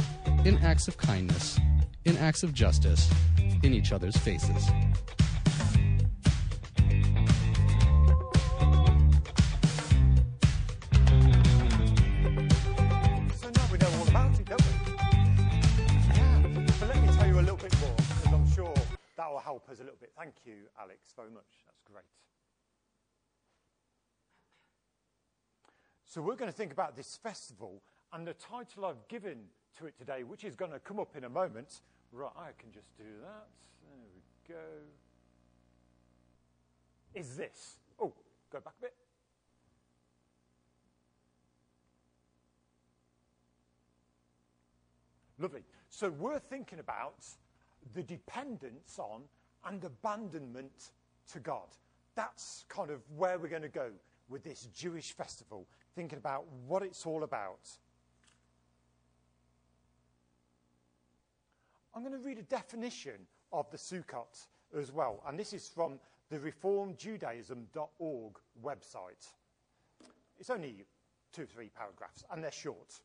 in 0.46 0.58
acts 0.60 0.88
of 0.88 0.98
kindness, 0.98 1.60
in 2.06 2.16
acts 2.18 2.44
of 2.44 2.54
justice, 2.54 3.10
in 3.64 3.74
each 3.74 3.92
other's 3.92 4.16
faces. 4.18 4.70
Help 19.48 19.70
us 19.70 19.80
a 19.80 19.84
little 19.84 19.98
bit. 19.98 20.12
Thank 20.20 20.34
you, 20.44 20.68
Alex, 20.78 21.14
very 21.16 21.30
much. 21.30 21.64
That's 21.66 21.82
great. 21.90 22.04
So 26.04 26.22
we're 26.22 26.36
going 26.36 26.52
to 26.52 26.58
think 26.58 26.74
about 26.74 26.98
this 26.98 27.16
festival 27.16 27.82
and 28.12 28.28
the 28.28 28.34
title 28.34 28.84
I've 28.84 29.08
given 29.08 29.38
to 29.78 29.86
it 29.86 29.98
today, 29.98 30.24
which 30.24 30.44
is 30.44 30.58
going 30.58 30.72
to 30.72 30.80
come 30.80 31.00
up 31.00 31.16
in 31.16 31.24
a 31.24 31.30
moment. 31.30 31.80
Right, 32.12 32.30
I 32.36 32.50
can 32.60 32.74
just 32.74 32.94
do 32.98 33.06
that. 33.22 33.48
There 33.86 34.06
we 34.14 34.54
go. 34.54 34.60
Is 37.18 37.38
this? 37.38 37.78
Oh, 38.02 38.12
go 38.52 38.60
back 38.60 38.74
a 38.80 38.82
bit. 38.82 38.96
Lovely. 45.40 45.64
So 45.88 46.10
we're 46.10 46.40
thinking 46.40 46.80
about 46.80 47.24
the 47.94 48.04
dependence 48.04 49.00
on 49.00 49.24
and 49.66 49.84
abandonment 49.84 50.92
to 51.32 51.40
God. 51.40 51.68
That's 52.16 52.66
kind 52.70 52.90
of 52.90 53.02
where 53.16 53.38
we're 53.38 53.48
going 53.48 53.62
to 53.62 53.70
go 53.70 53.92
with 54.30 54.44
this 54.44 54.68
Jewish 54.74 55.12
festival, 55.14 55.68
thinking 55.96 56.18
about 56.18 56.46
what 56.68 56.84
it's 56.84 57.06
all 57.06 57.24
about. 57.24 57.70
I'm 61.94 62.02
going 62.04 62.14
to 62.14 62.20
read 62.20 62.38
a 62.38 62.44
definition 62.44 63.28
of 63.52 63.70
the 63.72 63.78
Sukkot 63.78 64.48
as 64.78 64.92
well, 64.92 65.24
and 65.28 65.40
this 65.40 65.54
is 65.54 65.68
from 65.68 66.00
the 66.30 66.38
reformedjudaism.org 66.38 68.34
website. 68.64 69.34
It's 70.40 70.50
only 70.50 70.86
two 71.34 71.44
or 71.44 71.46
three 71.46 71.70
paragraphs, 71.70 72.24
and 72.32 72.44
they're 72.44 72.52
short. 72.52 73.00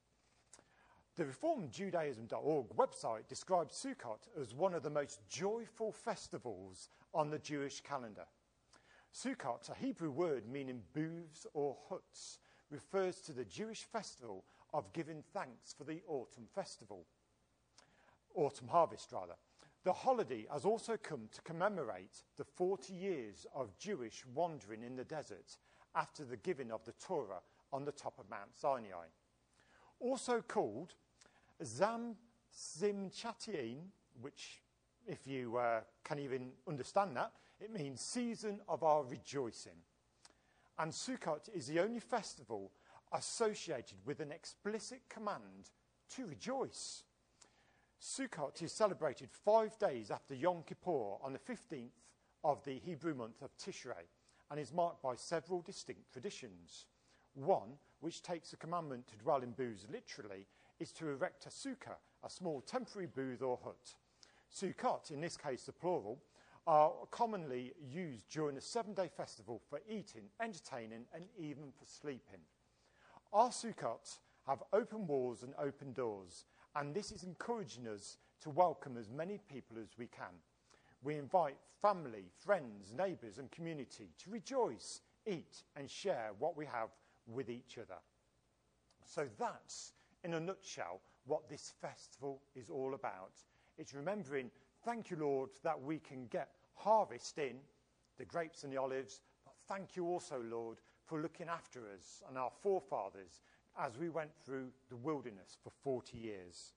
The 1.15 1.25
reformedjudaism.org 1.25 2.69
website 2.71 3.29
describes 3.29 3.75
Sukkot 3.75 4.29
as 4.41 4.55
one 4.55 4.73
of 4.73 4.83
the 4.83 4.89
most 4.89 5.21
joyful 5.29 5.93
festivals 5.93 6.89
on 7.13 7.29
the 7.29 7.39
Jewish 7.39 7.83
calendar. 7.83 8.25
Sukkot, 9.15 9.69
a 9.69 9.75
Hebrew 9.75 10.11
word 10.11 10.49
meaning 10.49 10.81
booths 10.95 11.47
or 11.53 11.77
huts, 11.91 12.39
refers 12.71 13.21
to 13.21 13.33
the 13.33 13.45
Jewish 13.45 13.85
festival 13.85 14.47
of 14.73 14.95
giving 14.95 15.23
thanks 15.35 15.75
for 15.75 15.85
the 15.85 16.01
autumn 16.09 16.47
festival, 16.55 17.05
autumn 18.35 18.69
harvest 18.69 19.13
rather. 19.13 19.37
The 19.85 19.93
holiday 19.93 20.47
has 20.51 20.65
also 20.65 20.97
come 20.97 21.29
to 21.33 21.43
commemorate 21.43 22.23
the 22.39 22.45
40 22.45 22.95
years 22.95 23.47
of 23.55 23.77
Jewish 23.77 24.25
wandering 24.33 24.83
in 24.83 24.97
the 24.97 25.05
desert 25.05 25.59
after 25.95 26.25
the 26.25 26.39
giving 26.39 26.73
of 26.73 26.87
the 26.87 26.93
Torah 26.93 27.43
on 27.71 27.85
the 27.85 27.93
top 27.93 28.19
of 28.19 28.31
Mount 28.31 28.57
Sinai. 28.57 29.09
Also 30.01 30.41
called 30.41 30.95
Zam 31.65 32.17
Simchatiim, 32.55 33.79
which, 34.21 34.63
if 35.07 35.27
you 35.27 35.57
uh, 35.57 35.81
can 36.05 36.19
even 36.19 36.53
understand 36.69 37.17
that, 37.17 37.33
it 37.61 37.73
means 37.73 38.01
season 38.01 38.61
of 38.69 38.83
our 38.83 39.05
rejoicing. 39.05 39.79
And 40.79 40.93
Sukkot 40.93 41.49
is 41.55 41.67
the 41.67 41.81
only 41.81 42.01
festival 42.01 42.73
associated 43.13 43.99
with 44.05 44.21
an 44.21 44.33
explicit 44.33 45.03
command 45.09 45.71
to 46.17 46.27
rejoice. 46.27 47.05
Sukkot 48.01 48.63
is 48.63 48.73
celebrated 48.73 49.31
five 49.31 49.79
days 49.79 50.11
after 50.11 50.35
Yom 50.35 50.65
Kippur 50.67 51.19
on 51.23 51.33
the 51.33 51.39
15th 51.39 52.01
of 52.43 52.65
the 52.65 52.79
Hebrew 52.79 53.15
month 53.15 53.43
of 53.43 53.57
Tishrei 53.57 54.09
and 54.51 54.59
is 54.59 54.73
marked 54.73 55.03
by 55.03 55.15
several 55.15 55.61
distinct 55.61 56.13
traditions. 56.13 56.87
One, 57.35 57.79
which 58.01 58.23
takes 58.23 58.51
the 58.51 58.57
commandment 58.57 59.07
to 59.09 59.17
dwell 59.17 59.43
in 59.43 59.53
booths 59.53 59.87
literally, 59.91 60.47
is 60.81 60.93
to 60.93 61.09
erect 61.09 61.47
a 61.47 61.49
sukkah, 61.49 61.97
a 62.25 62.31
small 62.31 62.61
temporary 62.61 63.07
booth 63.07 63.43
or 63.43 63.59
hut. 63.63 63.95
Sukkot, 64.55 65.11
in 65.11 65.21
this 65.21 65.37
case 65.37 65.65
the 65.65 65.73
plural, 65.73 66.19
are 66.67 66.93
commonly 67.11 67.73
used 67.81 68.29
during 68.31 68.57
a 68.57 68.61
seven 68.61 68.95
day 68.95 69.09
festival 69.17 69.61
for 69.69 69.81
eating, 69.89 70.25
entertaining, 70.41 71.05
and 71.15 71.25
even 71.39 71.73
for 71.79 71.87
sleeping. 71.87 72.41
Our 73.33 73.49
Sukkot 73.49 74.19
have 74.47 74.63
open 74.73 75.07
walls 75.07 75.43
and 75.43 75.55
open 75.59 75.93
doors, 75.93 76.45
and 76.77 76.95
this 76.95 77.11
is 77.11 77.25
encouraging 77.25 77.89
us 77.89 78.19
to 78.43 78.51
welcome 78.51 78.97
as 78.97 79.09
many 79.09 79.39
people 79.51 79.77
as 79.81 79.97
we 79.99 80.07
can. 80.07 80.35
We 81.03 81.17
invite 81.17 81.57
family, 81.81 82.27
friends, 82.39 82.93
neighbours, 82.97 83.39
and 83.39 83.51
community 83.51 84.11
to 84.23 84.31
rejoice, 84.31 85.01
eat, 85.27 85.63
and 85.77 85.91
share 85.91 86.31
what 86.39 86.57
we 86.57 86.67
have 86.67 86.91
with 87.27 87.51
each 87.51 87.79
other. 87.79 87.99
So 89.05 89.27
that's, 89.39 89.93
in 90.25 90.35
a 90.35 90.41
nutshell, 90.41 91.01
what 91.27 91.49
this 91.49 91.73
festival 91.81 92.43
is 92.55 92.71
all 92.71 92.95
about. 92.95 93.33
It's 93.79 93.95
remembering, 93.95 94.51
thank 94.85 95.11
you, 95.11 95.17
Lord, 95.19 95.51
that 95.63 95.81
we 95.81 95.99
can 95.99 96.27
get 96.27 96.49
harvest 96.75 97.39
in, 97.39 97.57
the 98.19 98.25
grapes 98.25 98.65
and 98.65 98.73
the 98.73 98.77
olives, 98.81 99.21
but 99.45 99.55
thank 99.69 99.97
you 99.97 100.07
also, 100.07 100.43
Lord, 100.45 100.79
for 101.05 101.21
looking 101.21 101.49
after 101.49 101.81
us 101.97 102.23
and 102.29 102.39
our 102.39 102.51
forefathers 102.63 103.41
as 103.79 103.99
we 103.99 104.09
went 104.09 104.31
through 104.45 104.69
the 104.91 104.97
wilderness 104.97 105.57
for 105.63 105.71
40 105.83 106.19
years. 106.19 106.73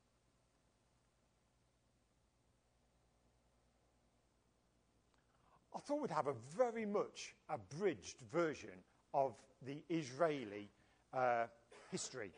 I 5.76 5.80
thought 5.80 6.02
we'd 6.02 6.12
have 6.12 6.28
a 6.28 6.36
very 6.56 6.86
much 6.86 7.36
abridged 7.50 8.22
version 8.32 8.80
of 9.14 9.36
the 9.66 9.84
Israeli 9.90 10.70
uh, 11.14 11.48
history. 11.92 12.32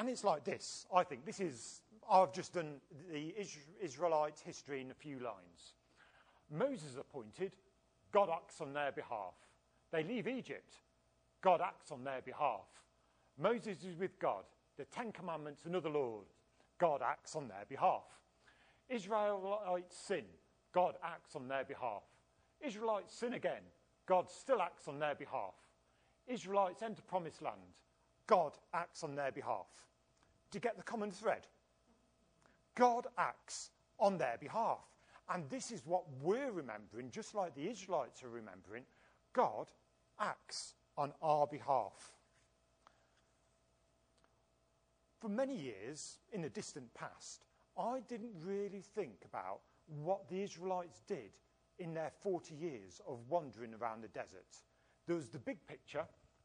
And 0.00 0.08
it's 0.08 0.24
like 0.24 0.44
this, 0.44 0.86
I 0.94 1.04
think. 1.04 1.26
This 1.26 1.40
is, 1.40 1.82
I've 2.10 2.32
just 2.32 2.54
done 2.54 2.76
the 3.12 3.34
Israelite 3.82 4.40
history 4.42 4.80
in 4.80 4.90
a 4.90 4.94
few 4.94 5.16
lines. 5.16 5.74
Moses 6.50 6.96
appointed, 6.98 7.52
God 8.10 8.30
acts 8.32 8.62
on 8.62 8.72
their 8.72 8.92
behalf. 8.92 9.34
They 9.92 10.02
leave 10.02 10.26
Egypt, 10.26 10.76
God 11.42 11.60
acts 11.60 11.92
on 11.92 12.02
their 12.02 12.22
behalf. 12.22 12.64
Moses 13.38 13.84
is 13.84 13.94
with 13.98 14.18
God. 14.18 14.44
The 14.78 14.86
Ten 14.86 15.12
Commandments, 15.12 15.66
another 15.66 15.90
Lord. 15.90 16.24
God 16.78 17.02
acts 17.04 17.36
on 17.36 17.48
their 17.48 17.66
behalf. 17.68 18.04
Israelites 18.88 19.94
sin. 19.94 20.24
God 20.72 20.94
acts 21.04 21.36
on 21.36 21.46
their 21.46 21.64
behalf. 21.64 22.04
Israelites 22.62 23.14
sin 23.14 23.34
again. 23.34 23.64
God 24.06 24.30
still 24.30 24.62
acts 24.62 24.88
on 24.88 24.98
their 24.98 25.14
behalf. 25.14 25.56
Israelites 26.26 26.80
enter 26.80 27.02
promised 27.02 27.42
land. 27.42 27.82
God 28.26 28.52
acts 28.72 29.04
on 29.04 29.14
their 29.14 29.32
behalf. 29.32 29.66
Do 30.50 30.56
you 30.56 30.60
get 30.60 30.76
the 30.76 30.82
common 30.82 31.10
thread? 31.10 31.46
God 32.74 33.06
acts 33.18 33.70
on 33.98 34.18
their 34.18 34.36
behalf. 34.40 34.84
And 35.32 35.48
this 35.48 35.70
is 35.70 35.82
what 35.86 36.04
we're 36.20 36.50
remembering, 36.50 37.10
just 37.10 37.34
like 37.34 37.54
the 37.54 37.68
Israelites 37.68 38.22
are 38.24 38.28
remembering. 38.28 38.84
God 39.32 39.70
acts 40.18 40.74
on 40.96 41.12
our 41.22 41.46
behalf. 41.46 42.12
For 45.20 45.28
many 45.28 45.54
years, 45.54 46.18
in 46.32 46.42
the 46.42 46.48
distant 46.48 46.92
past, 46.94 47.44
I 47.78 48.00
didn't 48.08 48.32
really 48.44 48.82
think 48.94 49.18
about 49.24 49.60
what 50.02 50.28
the 50.28 50.42
Israelites 50.42 51.02
did 51.06 51.36
in 51.78 51.94
their 51.94 52.10
40 52.22 52.54
years 52.54 53.00
of 53.06 53.18
wandering 53.28 53.74
around 53.74 54.02
the 54.02 54.08
desert. 54.08 54.58
There 55.06 55.16
was 55.16 55.28
the 55.28 55.38
big 55.38 55.64
picture, 55.66 56.04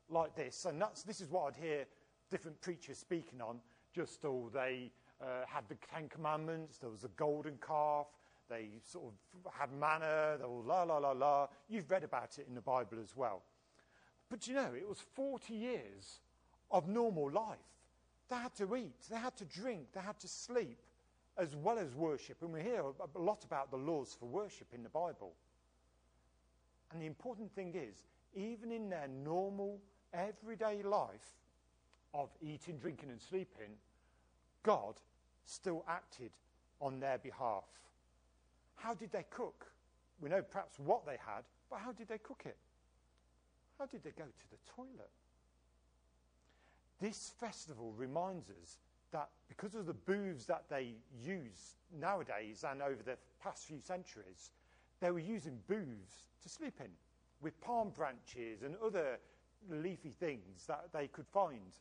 like 0.09 0.35
this, 0.35 0.65
and 0.65 0.79
that's, 0.79 1.03
this 1.03 1.21
is 1.21 1.29
what 1.31 1.47
I'd 1.47 1.61
hear 1.61 1.85
different 2.29 2.59
preachers 2.61 2.97
speaking 2.97 3.41
on. 3.41 3.59
Just, 3.95 4.25
all 4.25 4.49
they 4.53 4.91
uh, 5.21 5.45
had 5.47 5.63
the 5.69 5.77
Ten 5.93 6.09
Commandments, 6.09 6.79
there 6.79 6.89
was 6.89 7.05
a 7.05 7.09
golden 7.15 7.57
calf, 7.65 8.07
they 8.49 8.67
sort 8.83 9.05
of 9.05 9.53
had 9.53 9.71
manna, 9.71 10.37
they 10.37 10.45
were 10.45 10.63
la, 10.63 10.83
la, 10.83 10.97
la, 10.97 11.11
la. 11.11 11.47
You've 11.69 11.89
read 11.89 12.03
about 12.03 12.37
it 12.37 12.45
in 12.49 12.55
the 12.55 12.61
Bible 12.61 12.97
as 13.01 13.15
well. 13.15 13.41
But 14.29 14.47
you 14.47 14.53
know, 14.53 14.73
it 14.75 14.87
was 14.87 14.99
40 14.99 15.53
years 15.53 16.19
of 16.71 16.89
normal 16.89 17.31
life. 17.31 17.57
They 18.29 18.35
had 18.35 18.53
to 18.55 18.75
eat, 18.75 19.05
they 19.09 19.17
had 19.17 19.37
to 19.37 19.45
drink, 19.45 19.87
they 19.93 20.01
had 20.01 20.19
to 20.19 20.27
sleep, 20.27 20.79
as 21.37 21.55
well 21.55 21.77
as 21.77 21.95
worship. 21.95 22.37
And 22.41 22.51
we 22.51 22.61
hear 22.61 22.81
a 22.81 23.19
lot 23.19 23.45
about 23.45 23.71
the 23.71 23.77
laws 23.77 24.13
for 24.19 24.25
worship 24.25 24.67
in 24.73 24.83
the 24.83 24.89
Bible. 24.89 25.31
And 26.91 27.01
the 27.01 27.05
important 27.05 27.53
thing 27.55 27.73
is, 27.75 28.03
even 28.35 28.73
in 28.73 28.89
their 28.89 29.07
normal, 29.07 29.79
everyday 30.13 30.83
life 30.83 31.35
of 32.15 32.29
eating, 32.41 32.77
drinking, 32.77 33.09
and 33.09 33.21
sleeping, 33.21 33.75
God 34.63 34.95
still 35.45 35.83
acted 35.87 36.31
on 36.81 36.99
their 36.99 37.17
behalf. 37.17 37.65
How 38.75 38.93
did 38.93 39.11
they 39.11 39.25
cook? 39.29 39.65
We 40.21 40.29
know 40.29 40.41
perhaps 40.41 40.79
what 40.79 41.05
they 41.05 41.17
had, 41.23 41.43
but 41.69 41.79
how 41.79 41.91
did 41.91 42.07
they 42.07 42.17
cook 42.17 42.43
it? 42.45 42.57
How 43.77 43.85
did 43.85 44.03
they 44.03 44.11
go 44.11 44.23
to 44.23 44.49
the 44.49 44.57
toilet? 44.75 45.11
This 47.01 47.33
festival 47.37 47.93
reminds 47.97 48.49
us 48.49 48.77
that 49.11 49.29
because 49.49 49.75
of 49.75 49.85
the 49.85 49.93
booths 49.93 50.45
that 50.45 50.63
they 50.69 50.93
use 51.21 51.75
nowadays 51.99 52.63
and 52.69 52.81
over 52.81 53.03
the 53.03 53.17
past 53.43 53.65
few 53.65 53.79
centuries, 53.81 54.51
they 55.01 55.11
were 55.11 55.19
using 55.19 55.59
booths 55.67 56.23
to 56.41 56.49
sleep 56.49 56.75
in 56.79 56.91
with 57.41 57.59
palm 57.61 57.89
branches 57.89 58.63
and 58.63 58.75
other 58.83 59.19
leafy 59.69 60.11
things 60.11 60.65
that 60.67 60.85
they 60.93 61.07
could 61.07 61.27
find. 61.27 61.73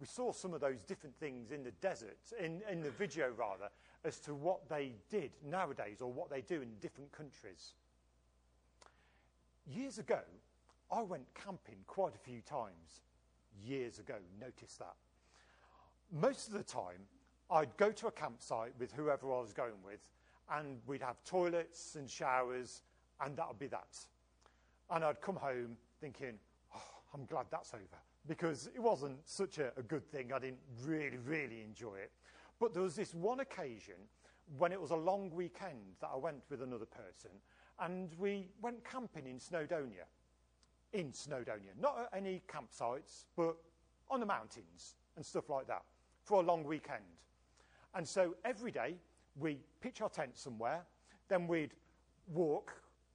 We 0.00 0.06
saw 0.06 0.32
some 0.32 0.54
of 0.54 0.60
those 0.60 0.82
different 0.82 1.16
things 1.16 1.50
in 1.50 1.64
the 1.64 1.72
desert, 1.72 2.18
in, 2.38 2.62
in 2.70 2.82
the 2.82 2.90
video 2.90 3.30
rather, 3.36 3.68
as 4.04 4.20
to 4.20 4.34
what 4.34 4.68
they 4.68 4.92
did 5.10 5.32
nowadays 5.44 6.00
or 6.00 6.12
what 6.12 6.30
they 6.30 6.40
do 6.40 6.62
in 6.62 6.68
different 6.80 7.10
countries. 7.10 7.74
Years 9.66 9.98
ago, 9.98 10.20
I 10.90 11.02
went 11.02 11.26
camping 11.34 11.78
quite 11.86 12.14
a 12.14 12.18
few 12.18 12.40
times. 12.40 13.02
Years 13.64 13.98
ago, 13.98 14.14
notice 14.40 14.76
that. 14.76 14.94
Most 16.12 16.48
of 16.48 16.54
the 16.54 16.62
time, 16.62 17.02
I'd 17.50 17.76
go 17.76 17.90
to 17.90 18.06
a 18.06 18.12
campsite 18.12 18.72
with 18.78 18.92
whoever 18.92 19.32
I 19.32 19.40
was 19.40 19.52
going 19.52 19.82
with, 19.84 20.00
and 20.50 20.78
we'd 20.86 21.02
have 21.02 21.22
toilets 21.24 21.96
and 21.96 22.08
showers, 22.08 22.82
and 23.20 23.36
that 23.36 23.48
would 23.48 23.58
be 23.58 23.66
that. 23.66 23.98
And 24.90 25.04
I'd 25.04 25.20
come 25.20 25.36
home 25.36 25.76
thinking, 26.00 26.38
I'm 27.14 27.24
glad 27.24 27.46
that's 27.50 27.74
over, 27.74 27.98
because 28.26 28.68
it 28.74 28.80
wasn't 28.80 29.18
such 29.24 29.58
a, 29.58 29.72
a 29.76 29.82
good 29.82 30.04
thing. 30.04 30.32
I 30.32 30.38
didn't 30.38 30.60
really, 30.84 31.18
really 31.18 31.62
enjoy 31.62 31.96
it. 31.96 32.12
But 32.60 32.74
there 32.74 32.82
was 32.82 32.96
this 32.96 33.14
one 33.14 33.40
occasion 33.40 33.94
when 34.56 34.72
it 34.72 34.80
was 34.80 34.90
a 34.90 34.96
long 34.96 35.30
weekend 35.30 35.96
that 36.00 36.10
I 36.12 36.16
went 36.16 36.42
with 36.50 36.62
another 36.62 36.86
person, 36.86 37.30
and 37.80 38.14
we 38.18 38.48
went 38.60 38.84
camping 38.84 39.26
in 39.26 39.38
Snowdonia. 39.38 40.06
In 40.92 41.12
Snowdonia. 41.12 41.78
Not 41.78 41.98
at 42.12 42.18
any 42.18 42.42
campsites, 42.48 43.26
but 43.36 43.56
on 44.10 44.20
the 44.20 44.26
mountains 44.26 44.96
and 45.16 45.24
stuff 45.24 45.50
like 45.50 45.66
that 45.66 45.82
for 46.24 46.42
a 46.42 46.44
long 46.44 46.64
weekend. 46.64 47.04
And 47.94 48.06
so 48.06 48.34
every 48.44 48.70
day 48.70 48.96
we 49.38 49.58
pitch 49.80 50.00
our 50.00 50.08
tent 50.08 50.36
somewhere, 50.36 50.84
then 51.28 51.46
we'd 51.46 51.74
walk 52.26 52.74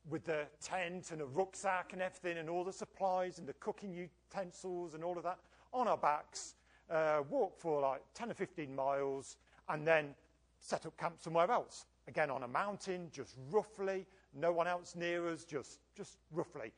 with 0.09 0.25
the 0.25 0.45
tent 0.61 1.11
and 1.11 1.21
a 1.21 1.25
rucksack 1.25 1.93
and 1.93 2.01
everything 2.01 2.37
and 2.37 2.49
all 2.49 2.63
the 2.63 2.73
supplies 2.73 3.39
and 3.39 3.47
the 3.47 3.53
cooking 3.53 3.93
utensils 3.93 4.93
and 4.93 5.03
all 5.03 5.17
of 5.17 5.23
that 5.23 5.39
on 5.73 5.87
our 5.87 5.97
backs, 5.97 6.55
uh, 6.89 7.21
walk 7.29 7.57
for 7.57 7.81
like 7.81 8.01
10 8.13 8.31
or 8.31 8.33
15 8.33 8.75
miles, 8.75 9.37
and 9.69 9.87
then 9.87 10.13
set 10.59 10.85
up 10.85 10.97
camp 10.97 11.15
somewhere 11.19 11.49
else. 11.49 11.85
Again, 12.07 12.29
on 12.29 12.43
a 12.43 12.47
mountain, 12.47 13.09
just 13.11 13.35
roughly, 13.49 14.05
no 14.33 14.51
one 14.51 14.67
else 14.67 14.95
near 14.95 15.27
us, 15.29 15.45
just, 15.45 15.79
just 15.95 16.17
roughly. 16.31 16.71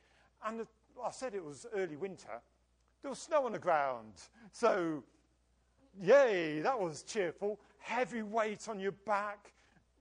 And 0.44 0.66
I 1.04 1.10
said 1.10 1.34
it 1.34 1.44
was 1.44 1.66
early 1.74 1.96
winter. 1.96 2.40
There 3.02 3.10
was 3.10 3.18
snow 3.18 3.44
on 3.46 3.52
the 3.52 3.58
ground. 3.58 4.14
So, 4.52 5.02
yay, 6.00 6.60
that 6.60 6.78
was 6.78 7.02
cheerful. 7.02 7.60
Heavy 7.78 8.22
weight 8.22 8.68
on 8.68 8.80
your 8.80 8.92
back, 8.92 9.52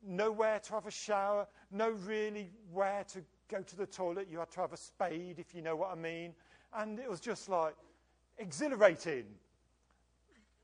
nowhere 0.05 0.60
to 0.60 0.74
have 0.74 0.86
a 0.86 0.91
shower, 0.91 1.48
no 1.75 1.91
really 1.91 2.50
where 2.72 3.03
to 3.13 3.22
go 3.50 3.62
to 3.62 3.75
the 3.75 3.86
toilet. 3.86 4.27
You 4.32 4.39
had 4.39 4.51
to 4.51 4.62
have 4.62 4.74
a 4.74 4.77
spade, 4.77 5.39
if 5.39 5.53
you 5.53 5.62
know 5.62 5.75
what 5.75 5.91
I 5.91 5.96
mean. 5.96 6.34
And 6.74 7.00
it 7.00 7.10
was 7.10 7.20
just 7.20 7.50
like 7.50 7.75
exhilarating. 8.38 9.25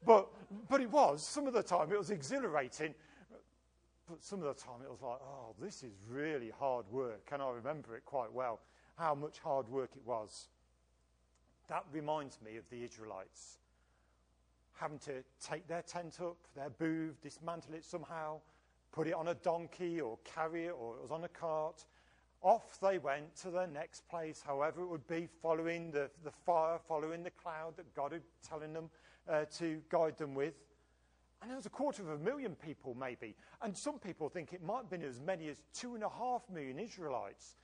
But, 0.06 0.28
but 0.70 0.82
it 0.82 0.90
was, 0.90 1.26
some 1.26 1.48
of 1.48 1.54
the 1.54 1.62
time 1.62 1.92
it 1.92 1.98
was 1.98 2.10
exhilarating, 2.10 2.96
but 4.10 4.24
some 4.24 4.42
of 4.42 4.46
the 4.46 4.62
time 4.62 4.82
it 4.84 4.90
was 4.90 5.02
like, 5.02 5.20
oh, 5.22 5.54
this 5.62 5.84
is 5.84 5.94
really 6.10 6.52
hard 6.60 6.86
work. 6.92 7.30
And 7.32 7.42
I 7.42 7.50
remember 7.52 7.96
it 7.96 8.04
quite 8.06 8.32
well, 8.34 8.60
how 8.98 9.14
much 9.14 9.40
hard 9.40 9.70
work 9.70 9.92
it 9.96 10.02
was. 10.06 10.48
That 11.68 11.86
reminds 11.94 12.42
me 12.42 12.58
of 12.58 12.64
the 12.70 12.84
Israelites 12.84 13.60
having 14.74 14.98
to 14.98 15.24
take 15.40 15.68
their 15.68 15.84
tent 15.84 16.18
up, 16.20 16.38
their 16.56 16.72
booth, 16.72 17.22
dismantle 17.22 17.76
it 17.76 17.86
somehow, 17.86 18.40
put 18.92 19.08
it 19.08 19.14
on 19.14 19.30
a 19.30 19.36
donkey 19.36 20.02
or 20.02 20.18
carry 20.24 20.66
it, 20.66 20.76
or 20.78 20.96
it 20.96 21.02
was 21.02 21.12
on 21.12 21.24
a 21.24 21.30
cart. 21.30 21.86
Off 22.42 22.80
they 22.82 22.98
went 22.98 23.36
to 23.36 23.52
their 23.52 23.68
next 23.68 24.08
place, 24.10 24.42
however 24.46 24.82
it 24.82 24.88
would 24.88 25.08
be, 25.08 25.28
following 25.42 25.92
the, 25.92 26.10
the 26.24 26.32
fire, 26.32 26.80
following 26.88 27.24
the 27.24 27.30
cloud 27.32 27.78
that 27.78 27.94
God 27.96 28.12
had 28.12 28.24
telling 28.48 28.74
them 28.74 28.90
uh, 29.30 29.46
to 29.58 29.80
guide 29.90 30.18
them 30.18 30.34
with. 30.34 30.56
And 31.42 31.50
there 31.50 31.58
was 31.58 31.66
a 31.66 31.72
quarter 31.72 32.04
of 32.04 32.10
a 32.10 32.18
million 32.18 32.56
people, 32.56 32.96
maybe. 33.00 33.36
And 33.62 33.76
some 33.76 33.98
people 33.98 34.30
think 34.30 34.54
it 34.54 34.64
might 34.64 34.78
have 34.78 34.90
been 34.90 35.04
as 35.04 35.20
many 35.20 35.50
as 35.50 35.62
two 35.74 35.96
and 35.96 36.04
a 36.04 36.10
half 36.10 36.44
million 36.52 36.78
Israelites. 36.78 37.56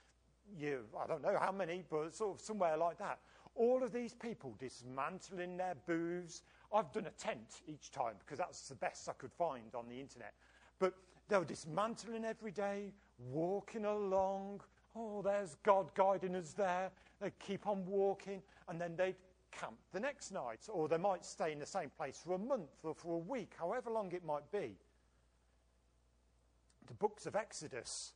You, 0.57 0.85
I 0.99 1.05
don't 1.05 1.21
know 1.21 1.37
how 1.39 1.51
many, 1.51 1.83
but 1.89 2.15
sort 2.15 2.35
of 2.35 2.41
somewhere 2.41 2.77
like 2.77 2.97
that. 2.99 3.19
All 3.55 3.83
of 3.83 3.91
these 3.91 4.13
people 4.13 4.55
dismantling 4.59 5.57
their 5.57 5.75
booths. 5.85 6.43
I've 6.73 6.91
done 6.91 7.05
a 7.05 7.11
tent 7.11 7.61
each 7.67 7.91
time 7.91 8.15
because 8.19 8.37
that's 8.37 8.67
the 8.67 8.75
best 8.75 9.09
I 9.09 9.13
could 9.13 9.31
find 9.31 9.73
on 9.75 9.87
the 9.87 9.99
internet. 9.99 10.33
But 10.79 10.93
they 11.27 11.37
were 11.37 11.45
dismantling 11.45 12.25
every 12.25 12.51
day, 12.51 12.93
walking 13.31 13.85
along. 13.85 14.61
Oh, 14.95 15.21
there's 15.21 15.55
God 15.63 15.93
guiding 15.93 16.35
us 16.35 16.53
there. 16.53 16.91
They'd 17.19 17.37
keep 17.39 17.67
on 17.67 17.85
walking, 17.85 18.41
and 18.67 18.79
then 18.79 18.95
they'd 18.95 19.15
camp 19.51 19.77
the 19.91 19.99
next 19.99 20.31
night, 20.31 20.67
or 20.69 20.87
they 20.87 20.97
might 20.97 21.25
stay 21.25 21.51
in 21.51 21.59
the 21.59 21.65
same 21.65 21.89
place 21.89 22.21
for 22.23 22.33
a 22.33 22.39
month 22.39 22.83
or 22.83 22.93
for 22.93 23.15
a 23.15 23.19
week, 23.19 23.53
however 23.57 23.89
long 23.89 24.11
it 24.11 24.25
might 24.25 24.49
be. 24.51 24.75
The 26.87 26.93
books 26.93 27.25
of 27.25 27.35
Exodus, 27.35 28.13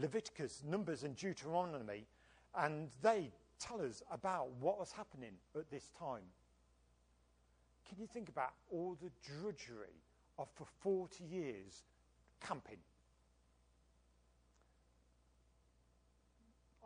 Leviticus, 0.00 0.62
Numbers, 0.66 1.02
and 1.02 1.16
Deuteronomy, 1.16 2.06
and 2.58 2.88
they 3.02 3.30
tell 3.58 3.80
us 3.80 4.02
about 4.10 4.50
what 4.60 4.78
was 4.78 4.92
happening 4.92 5.32
at 5.54 5.70
this 5.70 5.90
time. 5.98 6.22
Can 7.88 7.98
you 7.98 8.06
think 8.06 8.28
about 8.28 8.52
all 8.70 8.96
the 9.00 9.10
drudgery 9.22 10.02
of 10.38 10.48
for 10.54 10.66
40 10.82 11.24
years 11.24 11.84
camping? 12.40 12.78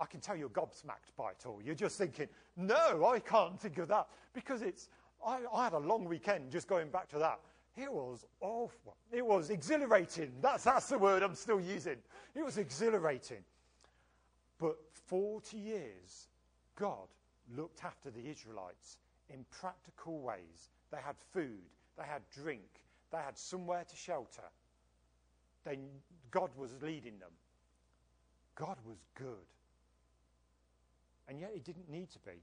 I 0.01 0.07
can 0.07 0.21
tell 0.21 0.35
you're 0.35 0.49
gobsmacked 0.49 1.15
by 1.17 1.33
it 1.33 1.45
all. 1.47 1.61
You're 1.63 1.75
just 1.75 1.99
thinking, 1.99 2.29
no, 2.57 3.05
I 3.05 3.19
can't 3.19 3.61
think 3.61 3.77
of 3.79 3.89
that. 3.89 4.09
Because 4.33 4.63
it's, 4.63 4.89
I, 5.25 5.41
I 5.53 5.65
had 5.65 5.75
a 5.75 5.79
long 5.79 6.05
weekend 6.05 6.51
just 6.51 6.67
going 6.67 6.89
back 6.89 7.09
to 7.11 7.19
that. 7.19 7.41
It 7.77 7.93
was 7.93 8.25
awful. 8.41 8.97
It 9.13 9.25
was 9.25 9.51
exhilarating. 9.51 10.33
That's, 10.41 10.65
that's 10.65 10.89
the 10.89 10.99
word 10.99 11.23
I'm 11.23 11.35
still 11.35 11.61
using. 11.61 11.97
It 12.35 12.43
was 12.43 12.57
exhilarating. 12.57 13.45
But 14.59 14.77
40 15.09 15.57
years, 15.57 16.29
God 16.77 17.09
looked 17.55 17.85
after 17.85 18.11
the 18.11 18.27
Israelites 18.27 18.99
in 19.29 19.45
practical 19.51 20.21
ways. 20.21 20.71
They 20.91 20.99
had 20.99 21.17
food, 21.33 21.61
they 21.97 22.05
had 22.05 22.23
drink, 22.31 22.85
they 23.13 23.19
had 23.19 23.39
somewhere 23.39 23.85
to 23.89 23.97
shelter. 23.97 24.43
They, 25.65 25.79
God 26.31 26.51
was 26.57 26.71
leading 26.83 27.19
them. 27.19 27.31
God 28.55 28.77
was 28.87 28.99
good. 29.15 29.47
And 31.29 31.41
yet 31.41 31.53
it 31.55 31.65
didn't 31.65 31.89
need 31.89 32.11
to 32.11 32.19
be. 32.21 32.43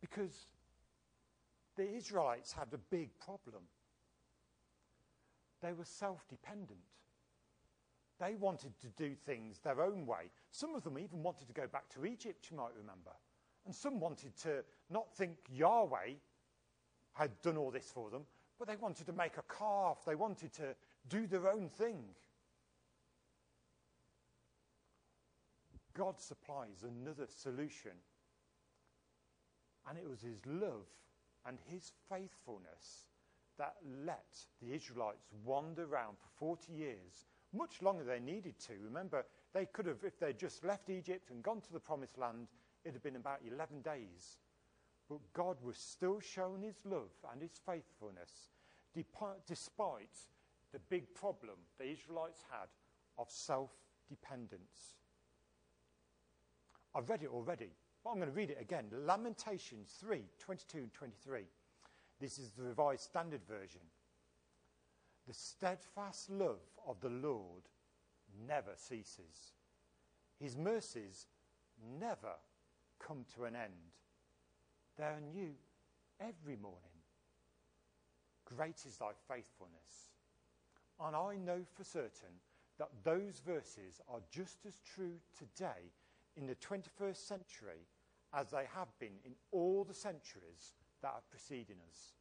Because 0.00 0.46
the 1.76 1.88
Israelites 1.96 2.52
had 2.52 2.68
a 2.72 2.78
big 2.78 3.10
problem. 3.18 3.62
They 5.62 5.72
were 5.72 5.84
self 5.84 6.26
dependent. 6.28 6.80
They 8.18 8.34
wanted 8.34 8.72
to 8.80 8.88
do 8.88 9.14
things 9.14 9.58
their 9.58 9.82
own 9.82 10.06
way. 10.06 10.30
Some 10.50 10.74
of 10.74 10.84
them 10.84 10.98
even 10.98 11.22
wanted 11.22 11.46
to 11.48 11.54
go 11.54 11.66
back 11.66 11.88
to 11.94 12.04
Egypt, 12.04 12.48
you 12.50 12.56
might 12.56 12.74
remember. 12.76 13.12
And 13.64 13.74
some 13.74 13.98
wanted 13.98 14.36
to 14.42 14.62
not 14.90 15.14
think 15.14 15.36
Yahweh 15.50 16.14
had 17.14 17.30
done 17.42 17.56
all 17.56 17.70
this 17.70 17.90
for 17.92 18.10
them, 18.10 18.22
but 18.58 18.68
they 18.68 18.76
wanted 18.76 19.06
to 19.06 19.12
make 19.12 19.36
a 19.38 19.54
calf. 19.58 19.98
They 20.06 20.14
wanted 20.14 20.52
to 20.54 20.74
do 21.10 21.26
their 21.26 21.50
own 21.50 21.68
thing. 21.68 21.98
God 25.94 26.18
supplies 26.18 26.82
another 26.82 27.26
solution. 27.26 27.92
And 29.88 29.98
it 29.98 30.08
was 30.08 30.22
his 30.22 30.38
love 30.46 30.86
and 31.46 31.58
his 31.66 31.92
faithfulness 32.08 33.08
that 33.58 33.74
let 34.06 34.38
the 34.62 34.72
Israelites 34.72 35.26
wander 35.44 35.84
around 35.84 36.16
for 36.16 36.56
40 36.56 36.72
years, 36.72 37.26
much 37.52 37.82
longer 37.82 38.04
than 38.04 38.24
they 38.24 38.32
needed 38.32 38.58
to. 38.60 38.72
Remember, 38.82 39.26
they 39.52 39.66
could 39.66 39.86
have, 39.86 40.04
if 40.04 40.18
they'd 40.18 40.38
just 40.38 40.64
left 40.64 40.88
Egypt 40.88 41.30
and 41.30 41.42
gone 41.42 41.60
to 41.60 41.72
the 41.72 41.80
promised 41.80 42.16
land, 42.16 42.46
it'd 42.84 42.94
have 42.94 43.02
been 43.02 43.16
about 43.16 43.40
11 43.46 43.82
days. 43.82 44.38
But 45.08 45.18
God 45.34 45.56
was 45.62 45.76
still 45.76 46.20
showing 46.20 46.62
his 46.62 46.78
love 46.84 47.10
and 47.32 47.42
his 47.42 47.60
faithfulness 47.66 48.50
despite 49.46 50.18
the 50.72 50.78
big 50.88 51.14
problem 51.14 51.56
the 51.78 51.90
Israelites 51.90 52.42
had 52.50 52.68
of 53.18 53.30
self 53.30 53.70
dependence. 54.08 54.96
I've 56.94 57.08
read 57.08 57.22
it 57.22 57.30
already, 57.32 57.70
but 58.02 58.10
I'm 58.10 58.16
going 58.16 58.28
to 58.28 58.34
read 58.34 58.50
it 58.50 58.58
again. 58.60 58.86
Lamentations 58.92 59.96
3 60.00 60.22
22 60.38 60.78
and 60.78 60.92
23. 60.92 61.42
This 62.20 62.38
is 62.38 62.50
the 62.50 62.64
Revised 62.64 63.02
Standard 63.02 63.42
Version. 63.48 63.80
The 65.26 65.34
steadfast 65.34 66.30
love 66.30 66.60
of 66.86 67.00
the 67.00 67.08
Lord 67.08 67.68
never 68.46 68.72
ceases, 68.76 69.54
His 70.38 70.56
mercies 70.56 71.26
never 71.98 72.34
come 72.98 73.24
to 73.34 73.44
an 73.44 73.56
end. 73.56 73.72
They 74.96 75.04
are 75.04 75.20
new 75.32 75.54
every 76.20 76.56
morning. 76.56 76.78
Great 78.44 78.84
is 78.86 78.96
thy 78.98 79.12
faithfulness. 79.28 80.09
And 81.04 81.16
I 81.16 81.36
know 81.36 81.60
for 81.74 81.84
certain 81.84 82.40
that 82.78 82.90
those 83.04 83.40
verses 83.44 84.00
are 84.08 84.20
just 84.30 84.58
as 84.66 84.80
true 84.94 85.16
today 85.36 85.92
in 86.36 86.46
the 86.46 86.54
21st 86.56 87.16
century 87.16 87.86
as 88.34 88.50
they 88.50 88.64
have 88.74 88.88
been 88.98 89.18
in 89.24 89.32
all 89.50 89.84
the 89.84 89.94
centuries 89.94 90.74
that 91.02 91.12
have 91.14 91.30
preceded 91.30 91.76
us. 91.88 92.12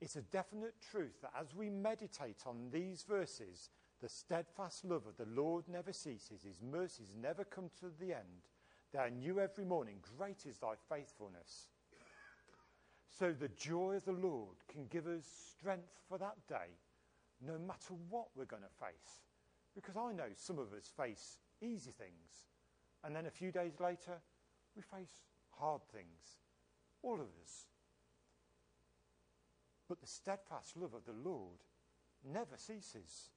It's 0.00 0.16
a 0.16 0.22
definite 0.22 0.74
truth 0.90 1.20
that 1.22 1.32
as 1.38 1.54
we 1.54 1.70
meditate 1.70 2.42
on 2.46 2.68
these 2.72 3.04
verses, 3.08 3.70
the 4.00 4.08
steadfast 4.08 4.84
love 4.84 5.06
of 5.06 5.16
the 5.16 5.40
Lord 5.40 5.64
never 5.68 5.92
ceases, 5.92 6.42
his 6.42 6.60
mercies 6.60 7.14
never 7.20 7.44
come 7.44 7.70
to 7.80 7.86
the 7.98 8.12
end. 8.12 8.48
They 8.92 8.98
are 8.98 9.10
new 9.10 9.40
every 9.40 9.64
morning. 9.64 9.96
Great 10.18 10.46
is 10.46 10.58
thy 10.58 10.74
faithfulness. 10.88 11.68
So 13.18 13.32
the 13.32 13.48
joy 13.48 13.94
of 13.94 14.04
the 14.04 14.12
Lord 14.12 14.56
can 14.68 14.86
give 14.88 15.06
us 15.06 15.24
strength 15.56 16.00
for 16.08 16.18
that 16.18 16.36
day, 16.48 16.74
no 17.46 17.58
matter 17.58 17.94
what 18.08 18.28
we're 18.34 18.44
going 18.44 18.62
to 18.62 18.84
face. 18.84 19.22
Because 19.74 19.96
I 19.96 20.12
know 20.12 20.30
some 20.36 20.58
of 20.58 20.72
us 20.72 20.90
face 20.96 21.38
easy 21.60 21.90
things, 21.90 22.46
and 23.02 23.14
then 23.14 23.26
a 23.26 23.30
few 23.30 23.50
days 23.50 23.80
later, 23.80 24.20
we 24.76 24.82
face 24.82 25.20
hard 25.58 25.82
things. 25.92 26.38
All 27.02 27.14
of 27.14 27.28
us. 27.42 27.66
But 29.88 30.00
the 30.00 30.06
steadfast 30.06 30.76
love 30.76 30.94
of 30.94 31.04
the 31.04 31.28
Lord 31.28 31.58
never 32.24 32.56
ceases. 32.56 33.30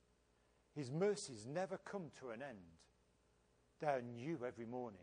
His 0.74 0.92
mercies 0.92 1.46
never 1.46 1.78
come 1.78 2.12
to 2.20 2.30
an 2.30 2.42
end. 2.42 2.58
They 3.80 3.88
are 3.88 4.02
new 4.02 4.40
every 4.48 4.66
morning. 4.66 5.02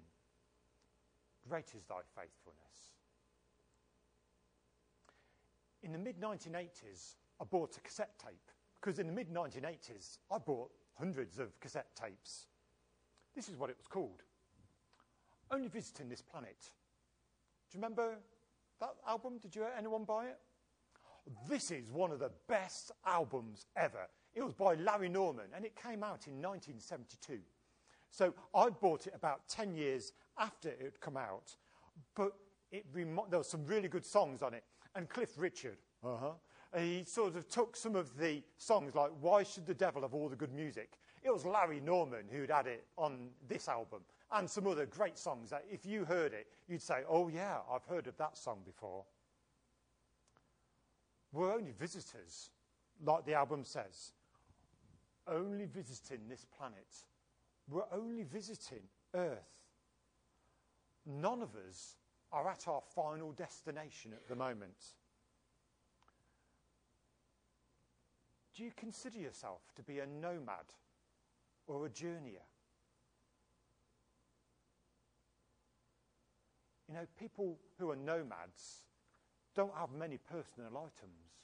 Great 1.48 1.74
is 1.76 1.84
thy 1.84 2.00
faithfulness. 2.16 2.94
In 5.82 5.92
the 5.92 5.98
mid 5.98 6.18
1980s, 6.18 7.16
I 7.40 7.44
bought 7.44 7.76
a 7.76 7.80
cassette 7.80 8.18
tape 8.18 8.50
because 8.84 8.98
in 8.98 9.06
the 9.06 9.12
mid 9.12 9.32
1980s, 9.32 10.18
I 10.30 10.36
bought 10.36 10.70
hundreds 10.98 11.38
of 11.38 11.58
cassette 11.58 11.88
tapes. 11.96 12.48
This 13.34 13.48
is 13.48 13.56
what 13.56 13.70
it 13.70 13.76
was 13.78 13.86
called 13.86 14.22
Only 15.50 15.68
Visiting 15.68 16.10
This 16.10 16.20
Planet. 16.20 16.56
Do 17.70 17.78
you 17.78 17.82
remember 17.82 18.18
that 18.80 18.96
album? 19.08 19.38
Did 19.40 19.56
you 19.56 19.64
anyone 19.76 20.04
buy 20.04 20.26
it? 20.26 20.38
This 21.48 21.70
is 21.70 21.90
one 21.90 22.12
of 22.12 22.18
the 22.18 22.30
best 22.46 22.92
albums 23.06 23.64
ever. 23.74 24.06
It 24.34 24.42
was 24.42 24.52
by 24.52 24.74
Larry 24.74 25.08
Norman 25.08 25.46
and 25.56 25.64
it 25.64 25.74
came 25.74 26.04
out 26.04 26.26
in 26.26 26.42
1972. 26.42 27.38
So 28.10 28.34
I 28.54 28.68
bought 28.68 29.06
it 29.06 29.14
about 29.16 29.48
10 29.48 29.74
years 29.74 30.12
after 30.38 30.68
it 30.68 30.82
had 30.82 31.00
come 31.00 31.16
out, 31.16 31.56
but 32.14 32.32
there 32.70 33.38
were 33.38 33.44
some 33.44 33.64
really 33.64 33.88
good 33.88 34.04
songs 34.04 34.42
on 34.42 34.52
it. 34.52 34.64
And 34.94 35.08
Cliff 35.08 35.32
Richard, 35.38 35.78
uh-huh, 36.04 36.32
he 36.76 37.04
sort 37.06 37.36
of 37.36 37.48
took 37.48 37.76
some 37.76 37.94
of 37.94 38.16
the 38.18 38.42
songs 38.56 38.94
like 38.94 39.10
Why 39.20 39.42
Should 39.42 39.66
the 39.66 39.74
Devil 39.74 40.02
Have 40.02 40.14
All 40.14 40.28
the 40.28 40.36
Good 40.36 40.52
Music? 40.52 40.98
It 41.22 41.32
was 41.32 41.44
Larry 41.44 41.80
Norman 41.80 42.24
who'd 42.30 42.50
had 42.50 42.66
it 42.66 42.84
on 42.96 43.28
this 43.48 43.68
album 43.68 44.02
and 44.32 44.48
some 44.48 44.66
other 44.66 44.86
great 44.86 45.18
songs 45.18 45.50
that 45.50 45.64
if 45.70 45.86
you 45.86 46.04
heard 46.04 46.32
it, 46.32 46.48
you'd 46.68 46.82
say, 46.82 47.02
Oh, 47.08 47.28
yeah, 47.28 47.58
I've 47.70 47.84
heard 47.84 48.06
of 48.06 48.16
that 48.18 48.36
song 48.36 48.60
before. 48.64 49.04
We're 51.32 51.52
only 51.52 51.72
visitors, 51.72 52.50
like 53.02 53.24
the 53.26 53.34
album 53.34 53.64
says, 53.64 54.12
only 55.26 55.66
visiting 55.66 56.28
this 56.28 56.46
planet. 56.56 57.04
We're 57.68 57.82
only 57.92 58.24
visiting 58.24 58.82
Earth. 59.14 59.38
None 61.06 61.42
of 61.42 61.50
us 61.68 61.96
are 62.32 62.48
at 62.48 62.68
our 62.68 62.82
final 62.94 63.32
destination 63.32 64.12
at 64.12 64.28
the 64.28 64.36
moment. 64.36 64.94
Do 68.54 68.62
you 68.62 68.70
consider 68.76 69.18
yourself 69.18 69.62
to 69.76 69.82
be 69.82 69.98
a 69.98 70.06
nomad 70.06 70.66
or 71.66 71.86
a 71.86 71.88
journeyer? 71.88 72.46
You 76.88 76.94
know, 76.94 77.06
people 77.18 77.58
who 77.78 77.90
are 77.90 77.96
nomads 77.96 78.84
don't 79.56 79.74
have 79.74 79.90
many 79.90 80.18
personal 80.18 80.76
items. 80.76 81.40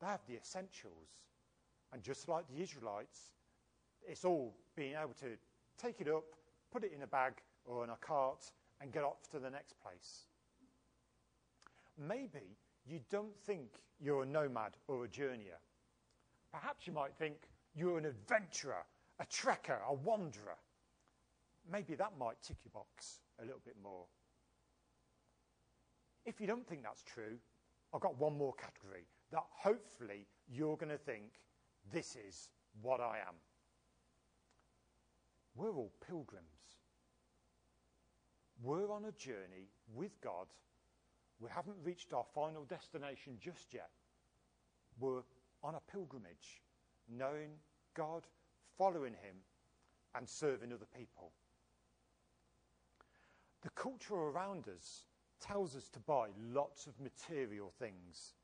They 0.00 0.06
have 0.06 0.20
the 0.26 0.36
essentials. 0.36 1.08
And 1.92 2.02
just 2.02 2.28
like 2.28 2.44
the 2.48 2.62
Israelites, 2.62 3.32
it's 4.06 4.24
all 4.24 4.54
being 4.76 4.94
able 4.94 5.14
to 5.20 5.36
take 5.76 6.00
it 6.00 6.08
up, 6.08 6.24
put 6.72 6.84
it 6.84 6.92
in 6.94 7.02
a 7.02 7.06
bag 7.06 7.34
or 7.64 7.84
in 7.84 7.90
a 7.90 7.96
cart, 7.96 8.50
and 8.80 8.92
get 8.92 9.02
off 9.02 9.28
to 9.32 9.38
the 9.38 9.50
next 9.50 9.74
place. 9.82 10.26
Maybe 11.98 12.56
you 12.86 13.00
don't 13.10 13.36
think 13.44 13.68
you're 14.00 14.22
a 14.22 14.26
nomad 14.26 14.76
or 14.88 15.04
a 15.04 15.08
journeyer. 15.08 15.58
Perhaps 16.52 16.86
you 16.86 16.92
might 16.92 17.14
think 17.14 17.36
you're 17.74 17.98
an 17.98 18.06
adventurer, 18.06 18.84
a 19.20 19.24
trekker, 19.26 19.78
a 19.88 19.94
wanderer. 19.94 20.58
Maybe 21.70 21.94
that 21.94 22.18
might 22.18 22.42
tick 22.42 22.56
your 22.64 22.72
box 22.72 23.20
a 23.40 23.44
little 23.44 23.60
bit 23.64 23.76
more. 23.82 24.06
If 26.26 26.40
you 26.40 26.46
don't 26.46 26.66
think 26.66 26.82
that's 26.82 27.02
true, 27.02 27.36
I've 27.94 28.00
got 28.00 28.18
one 28.18 28.36
more 28.36 28.54
category 28.54 29.06
that 29.32 29.44
hopefully 29.50 30.26
you're 30.48 30.76
going 30.76 30.90
to 30.90 30.98
think 30.98 31.40
this 31.92 32.16
is 32.16 32.48
what 32.82 33.00
I 33.00 33.18
am. 33.18 33.34
We're 35.54 35.76
all 35.76 35.92
pilgrims. 36.06 36.44
We're 38.62 38.92
on 38.92 39.06
a 39.06 39.12
journey 39.12 39.70
with 39.94 40.20
God. 40.20 40.46
We 41.40 41.48
haven't 41.50 41.76
reached 41.82 42.12
our 42.12 42.24
final 42.34 42.64
destination 42.64 43.38
just 43.40 43.72
yet. 43.72 43.90
We're 44.98 45.22
on 45.62 45.74
a 45.74 45.92
pilgrimage, 45.92 46.62
knowing 47.08 47.50
God, 47.94 48.26
following 48.76 49.12
Him, 49.12 49.36
and 50.14 50.28
serving 50.28 50.72
other 50.72 50.86
people. 50.96 51.32
The 53.62 53.70
culture 53.70 54.14
around 54.14 54.66
us 54.68 55.04
tells 55.40 55.76
us 55.76 55.88
to 55.90 55.98
buy 56.00 56.28
lots 56.52 56.86
of 56.86 56.98
material 57.00 57.72
things. 57.78 58.34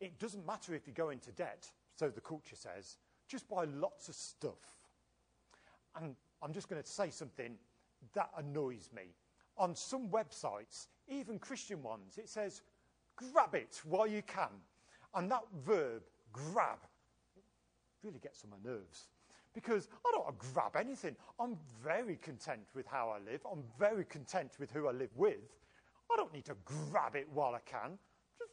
It 0.00 0.18
doesn't 0.18 0.46
matter 0.46 0.74
if 0.74 0.86
you 0.86 0.92
go 0.92 1.10
into 1.10 1.32
debt, 1.32 1.70
so 1.94 2.08
the 2.08 2.20
culture 2.20 2.56
says, 2.56 2.96
just 3.28 3.48
buy 3.48 3.64
lots 3.64 4.08
of 4.08 4.14
stuff. 4.14 4.76
And 5.96 6.14
I'm 6.42 6.52
just 6.52 6.68
going 6.68 6.82
to 6.82 6.88
say 6.88 7.10
something 7.10 7.56
that 8.14 8.30
annoys 8.36 8.88
me. 8.94 9.14
On 9.56 9.74
some 9.74 10.08
websites, 10.08 10.86
even 11.08 11.38
Christian 11.38 11.82
ones, 11.82 12.16
it 12.16 12.28
says, 12.28 12.62
grab 13.16 13.54
it 13.54 13.80
while 13.84 14.06
you 14.06 14.22
can. 14.22 14.48
And 15.14 15.30
that 15.30 15.42
verb, 15.64 16.02
grab, 16.32 16.78
really 18.02 18.18
gets 18.18 18.44
on 18.44 18.50
my 18.50 18.70
nerves. 18.70 19.08
Because 19.52 19.88
I 20.06 20.10
don't 20.12 20.24
want 20.24 20.40
to 20.40 20.46
grab 20.52 20.76
anything. 20.76 21.16
I'm 21.40 21.56
very 21.82 22.16
content 22.16 22.68
with 22.74 22.86
how 22.86 23.08
I 23.08 23.18
live. 23.30 23.40
I'm 23.50 23.64
very 23.78 24.04
content 24.04 24.52
with 24.60 24.70
who 24.70 24.86
I 24.86 24.92
live 24.92 25.10
with. 25.16 25.56
I 26.12 26.16
don't 26.16 26.32
need 26.32 26.44
to 26.46 26.56
grab 26.64 27.16
it 27.16 27.28
while 27.32 27.54
I 27.54 27.60
can. 27.68 27.98
Just 28.38 28.52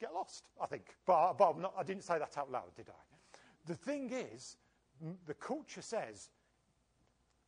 get 0.00 0.12
lost, 0.12 0.48
I 0.60 0.66
think. 0.66 0.96
But, 1.06 1.34
but 1.34 1.58
not, 1.58 1.74
I 1.78 1.84
didn't 1.84 2.02
say 2.02 2.18
that 2.18 2.36
out 2.36 2.50
loud, 2.50 2.74
did 2.76 2.88
I? 2.88 3.28
The 3.66 3.74
thing 3.74 4.10
is, 4.12 4.56
the 5.26 5.34
culture 5.34 5.82
says, 5.82 6.30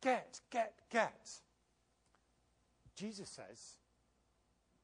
get, 0.01 0.39
get, 0.49 0.73
get. 0.89 1.29
Jesus 2.95 3.29
says, 3.29 3.75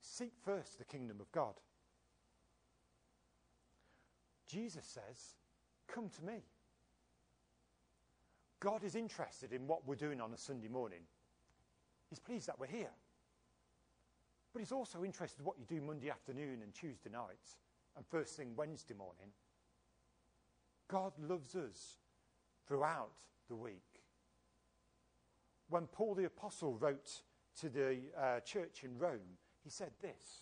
seek 0.01 0.33
first 0.43 0.77
the 0.77 0.85
kingdom 0.85 1.21
of 1.21 1.31
God. 1.31 1.55
Jesus 4.51 4.85
says, 4.85 5.35
come 5.87 6.09
to 6.09 6.25
me. 6.25 6.43
God 8.59 8.83
is 8.83 8.95
interested 8.95 9.53
in 9.53 9.65
what 9.65 9.87
we're 9.87 9.95
doing 9.95 10.19
on 10.19 10.33
a 10.33 10.37
Sunday 10.37 10.67
morning. 10.67 11.01
He's 12.09 12.19
pleased 12.19 12.47
that 12.47 12.59
we're 12.59 12.67
here. 12.67 12.91
But 14.53 14.59
he's 14.59 14.71
also 14.71 15.03
interested 15.03 15.39
in 15.39 15.45
what 15.45 15.57
you 15.57 15.65
do 15.65 15.81
Monday 15.81 16.09
afternoon 16.09 16.59
and 16.61 16.73
Tuesday 16.73 17.09
nights 17.09 17.57
and 17.95 18.05
first 18.05 18.35
thing 18.35 18.53
Wednesday 18.55 18.93
morning. 18.93 19.31
God 20.89 21.13
loves 21.17 21.55
us 21.55 21.97
throughout 22.67 23.15
the 23.47 23.55
week. 23.55 24.03
When 25.69 25.87
Paul 25.87 26.15
the 26.15 26.25
Apostle 26.25 26.77
wrote 26.77 27.21
to 27.61 27.69
the 27.69 27.99
uh, 28.19 28.41
church 28.41 28.83
in 28.83 28.97
Rome, 28.97 29.37
he 29.63 29.69
said 29.69 29.91
this 30.01 30.41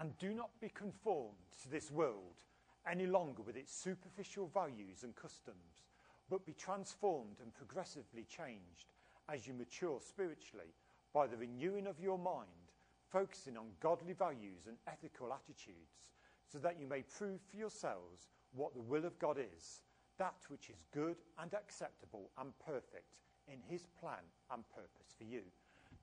And 0.00 0.16
do 0.18 0.32
not 0.32 0.50
be 0.60 0.68
conformed 0.68 1.34
to 1.62 1.68
this 1.68 1.90
world 1.90 2.40
any 2.88 3.06
longer 3.06 3.42
with 3.42 3.56
its 3.56 3.74
superficial 3.74 4.46
values 4.54 5.02
and 5.02 5.14
customs, 5.16 5.82
but 6.30 6.46
be 6.46 6.52
transformed 6.52 7.36
and 7.42 7.52
progressively 7.52 8.24
changed 8.24 8.92
as 9.28 9.46
you 9.46 9.54
mature 9.54 9.98
spiritually 10.00 10.72
by 11.12 11.26
the 11.26 11.36
renewing 11.36 11.86
of 11.86 12.00
your 12.00 12.18
mind, 12.18 12.72
focusing 13.10 13.56
on 13.56 13.66
godly 13.80 14.12
values 14.12 14.66
and 14.66 14.76
ethical 14.86 15.32
attitudes, 15.32 16.12
so 16.46 16.58
that 16.58 16.78
you 16.78 16.86
may 16.86 17.02
prove 17.02 17.40
for 17.50 17.56
yourselves 17.56 18.28
what 18.54 18.74
the 18.74 18.80
will 18.80 19.04
of 19.04 19.18
God 19.18 19.38
is, 19.38 19.82
that 20.18 20.36
which 20.48 20.70
is 20.70 20.84
good 20.92 21.16
and 21.40 21.52
acceptable 21.54 22.30
and 22.38 22.52
perfect 22.64 23.18
in 23.46 23.58
his 23.68 23.86
plan 24.00 24.22
and 24.52 24.62
purpose 24.70 25.14
for 25.16 25.24
you. 25.24 25.42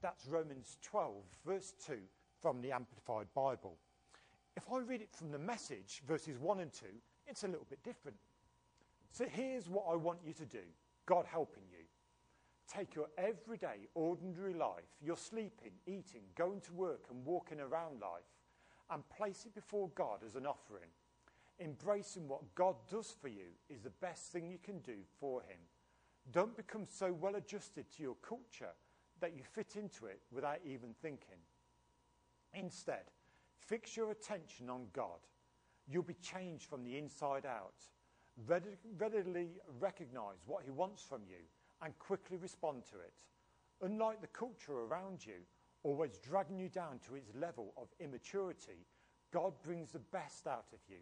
That's 0.01 0.27
Romans 0.27 0.77
12, 0.83 1.13
verse 1.45 1.73
2 1.85 1.97
from 2.41 2.61
the 2.61 2.71
Amplified 2.71 3.27
Bible. 3.33 3.77
If 4.55 4.63
I 4.71 4.79
read 4.79 5.01
it 5.01 5.11
from 5.11 5.31
the 5.31 5.39
message, 5.39 6.01
verses 6.07 6.39
1 6.39 6.59
and 6.59 6.71
2, 6.71 6.85
it's 7.27 7.43
a 7.43 7.47
little 7.47 7.67
bit 7.69 7.83
different. 7.83 8.17
So 9.11 9.25
here's 9.29 9.69
what 9.69 9.85
I 9.89 9.95
want 9.95 10.19
you 10.25 10.33
to 10.33 10.45
do 10.45 10.63
God 11.05 11.25
helping 11.25 11.63
you. 11.69 11.85
Take 12.67 12.95
your 12.95 13.07
everyday, 13.17 13.87
ordinary 13.93 14.53
life, 14.53 14.89
your 15.01 15.17
sleeping, 15.17 15.71
eating, 15.85 16.23
going 16.35 16.61
to 16.61 16.73
work, 16.73 17.05
and 17.11 17.23
walking 17.23 17.59
around 17.59 18.01
life, 18.01 18.23
and 18.89 19.07
place 19.09 19.45
it 19.45 19.53
before 19.53 19.89
God 19.95 20.19
as 20.25 20.35
an 20.35 20.47
offering. 20.47 20.89
Embracing 21.59 22.27
what 22.27 22.55
God 22.55 22.75
does 22.89 23.15
for 23.21 23.27
you 23.27 23.53
is 23.69 23.81
the 23.81 23.91
best 24.01 24.31
thing 24.31 24.49
you 24.49 24.57
can 24.61 24.79
do 24.79 24.97
for 25.19 25.41
Him. 25.43 25.59
Don't 26.31 26.57
become 26.57 26.85
so 26.89 27.13
well 27.13 27.35
adjusted 27.35 27.85
to 27.91 28.03
your 28.03 28.15
culture 28.27 28.73
that 29.21 29.35
you 29.35 29.43
fit 29.43 29.75
into 29.75 30.07
it 30.07 30.21
without 30.31 30.59
even 30.65 30.93
thinking. 31.01 31.37
Instead, 32.53 33.03
fix 33.59 33.95
your 33.95 34.11
attention 34.11 34.69
on 34.69 34.87
God. 34.93 35.19
You'll 35.87 36.03
be 36.03 36.15
changed 36.15 36.65
from 36.65 36.83
the 36.83 36.97
inside 36.97 37.45
out. 37.45 37.75
Readily 38.47 39.49
recognize 39.79 40.39
what 40.45 40.63
He 40.63 40.71
wants 40.71 41.03
from 41.03 41.21
you 41.27 41.45
and 41.81 41.97
quickly 41.99 42.37
respond 42.37 42.83
to 42.91 42.95
it. 42.95 43.13
Unlike 43.81 44.21
the 44.21 44.27
culture 44.27 44.73
around 44.73 45.25
you, 45.25 45.33
always 45.83 46.17
dragging 46.17 46.57
you 46.57 46.69
down 46.69 46.99
to 47.07 47.15
its 47.15 47.29
level 47.39 47.73
of 47.77 47.87
immaturity, 47.99 48.85
God 49.31 49.53
brings 49.63 49.91
the 49.91 49.99
best 49.99 50.47
out 50.47 50.67
of 50.73 50.79
you, 50.87 50.97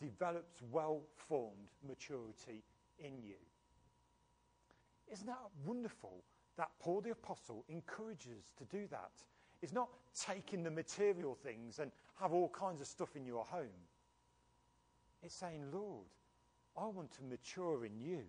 develops 0.00 0.62
well 0.70 1.02
formed 1.16 1.70
maturity 1.86 2.62
in 2.98 3.22
you. 3.22 3.36
Isn't 5.10 5.26
that 5.26 5.38
wonderful 5.64 6.22
that 6.56 6.70
Paul 6.78 7.00
the 7.00 7.10
Apostle 7.10 7.64
encourages 7.68 8.38
us 8.38 8.52
to 8.58 8.64
do 8.64 8.86
that? 8.90 9.12
It's 9.62 9.72
not 9.72 9.88
taking 10.26 10.62
the 10.62 10.70
material 10.70 11.34
things 11.34 11.78
and 11.78 11.90
have 12.20 12.32
all 12.32 12.48
kinds 12.48 12.80
of 12.80 12.86
stuff 12.86 13.16
in 13.16 13.24
your 13.24 13.44
home. 13.44 13.86
It's 15.22 15.34
saying, 15.34 15.64
Lord, 15.72 16.06
I 16.76 16.86
want 16.86 17.12
to 17.12 17.24
mature 17.24 17.84
in 17.84 17.98
you. 17.98 18.22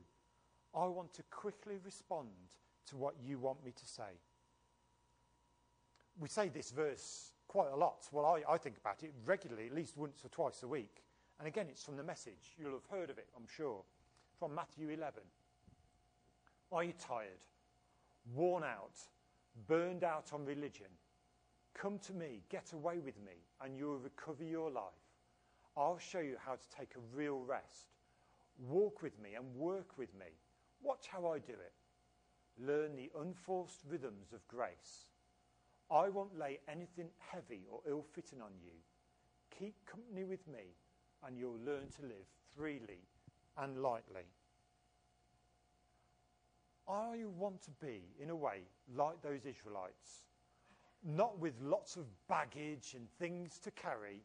I 0.76 0.86
want 0.86 1.14
to 1.14 1.24
quickly 1.30 1.78
respond 1.84 2.30
to 2.88 2.98
what 2.98 3.16
you 3.24 3.38
want 3.38 3.64
me 3.64 3.72
to 3.72 3.86
say. 3.86 4.20
We 6.20 6.28
say 6.28 6.50
this 6.50 6.72
verse 6.72 7.32
quite 7.48 7.72
a 7.72 7.76
lot. 7.76 8.08
Well, 8.12 8.26
I, 8.26 8.54
I 8.54 8.58
think 8.58 8.78
about 8.78 9.04
it 9.04 9.12
regularly, 9.26 9.68
at 9.68 9.76
least 9.76 9.98
once 9.98 10.22
or 10.24 10.30
twice 10.30 10.64
a 10.64 10.68
week. 10.68 11.04
And 11.40 11.48
again, 11.48 11.68
it's 11.70 11.84
from 11.84 11.98
the 11.98 12.04
message. 12.04 12.56
You'll 12.58 12.74
have 12.74 12.86
heard 12.90 13.10
of 13.10 13.18
it, 13.18 13.28
I'm 13.36 13.48
sure. 13.48 13.82
From 14.38 14.54
Matthew 14.54 14.90
11. 14.90 15.22
Are 16.72 16.84
you 16.84 16.94
tired, 17.00 17.44
worn 18.36 18.64
out, 18.64 18.94
burned 19.68 20.04
out 20.04 20.32
on 20.34 20.46
religion? 20.46 20.88
Come 21.82 21.98
to 22.00 22.14
me, 22.14 22.42
get 22.50 22.74
away 22.74 23.00
with 23.00 23.16
me, 23.24 23.32
and 23.64 23.78
you 23.78 23.86
will 23.86 24.00
recover 24.00 24.44
your 24.44 24.70
life. 24.70 24.84
I'll 25.78 25.98
show 25.98 26.20
you 26.20 26.36
how 26.46 26.56
to 26.56 26.78
take 26.78 26.92
a 26.96 27.18
real 27.18 27.40
rest. 27.40 27.96
Walk 28.68 29.02
with 29.02 29.18
me 29.22 29.36
and 29.36 29.56
work 29.56 29.98
with 29.98 30.14
me. 30.14 30.26
Watch 30.84 31.08
how 31.08 31.32
I 31.32 31.40
do 31.40 31.54
it. 31.54 31.72
Learn 32.62 32.98
the 32.98 33.10
unforced 33.22 33.80
rhythms 33.90 34.34
of 34.34 34.46
grace. 34.50 35.06
I 35.90 36.10
won't 36.10 36.38
lay 36.38 36.60
anything 36.68 37.08
heavy 37.18 37.62
or 37.72 37.80
ill 37.88 38.06
fitting 38.14 38.42
on 38.42 38.52
you. 38.62 38.74
Keep 39.58 39.76
company 39.86 40.26
with 40.26 40.46
me, 40.50 40.76
and 41.26 41.38
you'll 41.38 41.60
learn 41.66 41.88
to 41.96 42.02
live 42.02 42.28
freely 42.58 43.08
and 43.58 43.82
lightly. 43.82 44.28
I 46.90 47.24
want 47.38 47.62
to 47.64 47.72
be, 47.80 48.02
in 48.22 48.32
a 48.32 48.36
way, 48.36 48.64
like 48.94 49.22
those 49.22 49.46
Israelites, 49.46 50.29
not 51.04 51.40
with 51.40 51.54
lots 51.62 51.96
of 51.96 52.06
baggage 52.28 52.94
and 52.96 53.08
things 53.20 53.58
to 53.60 53.72
carry 53.72 54.22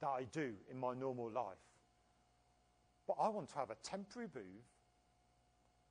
that 0.00 0.08
I 0.08 0.24
do 0.32 0.52
in 0.70 0.78
my 0.78 0.94
normal 0.94 1.30
life, 1.30 1.58
but 3.06 3.16
I 3.20 3.28
want 3.28 3.48
to 3.50 3.56
have 3.56 3.70
a 3.70 3.76
temporary 3.82 4.28
booth 4.28 4.44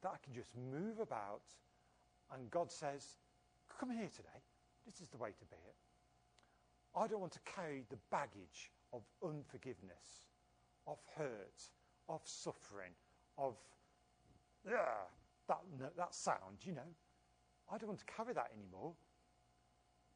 that 0.02 0.10
I 0.10 0.18
can 0.24 0.34
just 0.34 0.52
move 0.72 1.00
about, 1.00 1.44
and 2.34 2.50
God 2.50 2.72
says, 2.72 3.18
Come 3.80 3.92
here 3.92 4.10
today. 4.14 4.42
This 4.86 5.02
is 5.02 5.10
the 5.10 5.18
way 5.18 5.30
to 5.30 5.46
be 5.46 5.56
it. 5.68 5.76
I 6.96 7.08
don't 7.08 7.20
want 7.20 7.34
to 7.34 7.40
carry 7.46 7.86
the 7.90 7.98
baggage 8.10 8.72
of 8.92 9.02
unforgiveness, 9.24 10.28
of 10.88 10.98
hurt, 11.16 11.64
of 12.10 12.22
suffering, 12.24 12.92
of 13.38 13.56
yeah, 14.68 15.06
that, 15.48 15.60
that 15.96 16.16
sound, 16.16 16.58
you 16.64 16.74
know. 16.74 16.82
I 17.72 17.78
don't 17.78 17.90
want 17.90 18.00
to 18.00 18.06
carry 18.06 18.34
that 18.34 18.52
anymore 18.58 18.94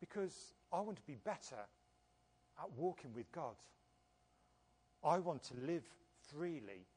because 0.03 0.53
I 0.73 0.81
want 0.81 0.97
to 0.97 1.07
be 1.07 1.15
better 1.23 1.63
at 2.61 2.71
walking 2.77 3.13
with 3.15 3.31
God. 3.31 3.55
I 5.01 5.17
want 5.19 5.43
to 5.43 5.53
live 5.65 5.85
freely 6.29 6.87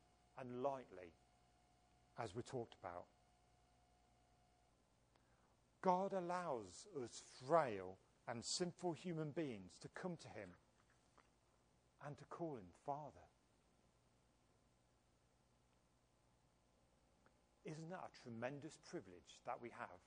and 0.41 0.61
lightly, 0.61 1.13
as 2.21 2.35
we 2.35 2.43
talked 2.43 2.75
about. 2.81 3.05
God 5.83 6.15
allows 6.15 6.89
us 7.01 7.23
frail 7.47 7.97
and 8.27 8.45
sinful 8.45 8.95
human 8.95 9.31
beings 9.31 9.79
to 9.83 9.89
come 9.95 10.17
to 10.17 10.29
Him 10.29 10.51
and 12.05 12.19
to 12.19 12.25
call 12.25 12.57
Him 12.57 12.67
Father. 12.85 13.29
Isn't 17.65 17.91
that 17.91 18.11
a 18.11 18.23
tremendous 18.23 18.81
privilege 18.85 19.39
that 19.47 19.63
we 19.63 19.69
have? 19.79 20.01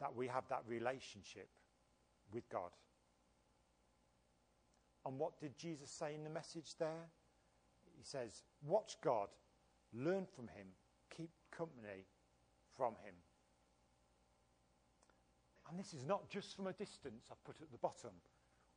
That 0.00 0.16
we 0.16 0.26
have 0.28 0.44
that 0.48 0.62
relationship 0.66 1.48
with 2.32 2.48
God. 2.48 2.70
And 5.06 5.18
what 5.18 5.40
did 5.40 5.56
Jesus 5.56 5.90
say 5.90 6.14
in 6.14 6.24
the 6.24 6.30
message 6.30 6.76
there? 6.78 7.08
He 7.96 8.04
says, 8.04 8.42
Watch 8.62 8.96
God, 9.02 9.28
learn 9.92 10.26
from 10.26 10.48
Him, 10.48 10.66
keep 11.14 11.30
company 11.56 12.04
from 12.76 12.92
Him. 13.04 13.14
And 15.68 15.78
this 15.78 15.92
is 15.92 16.04
not 16.04 16.28
just 16.30 16.56
from 16.56 16.66
a 16.66 16.72
distance, 16.72 17.26
I've 17.30 17.44
put 17.44 17.60
at 17.60 17.70
the 17.70 17.78
bottom. 17.78 18.12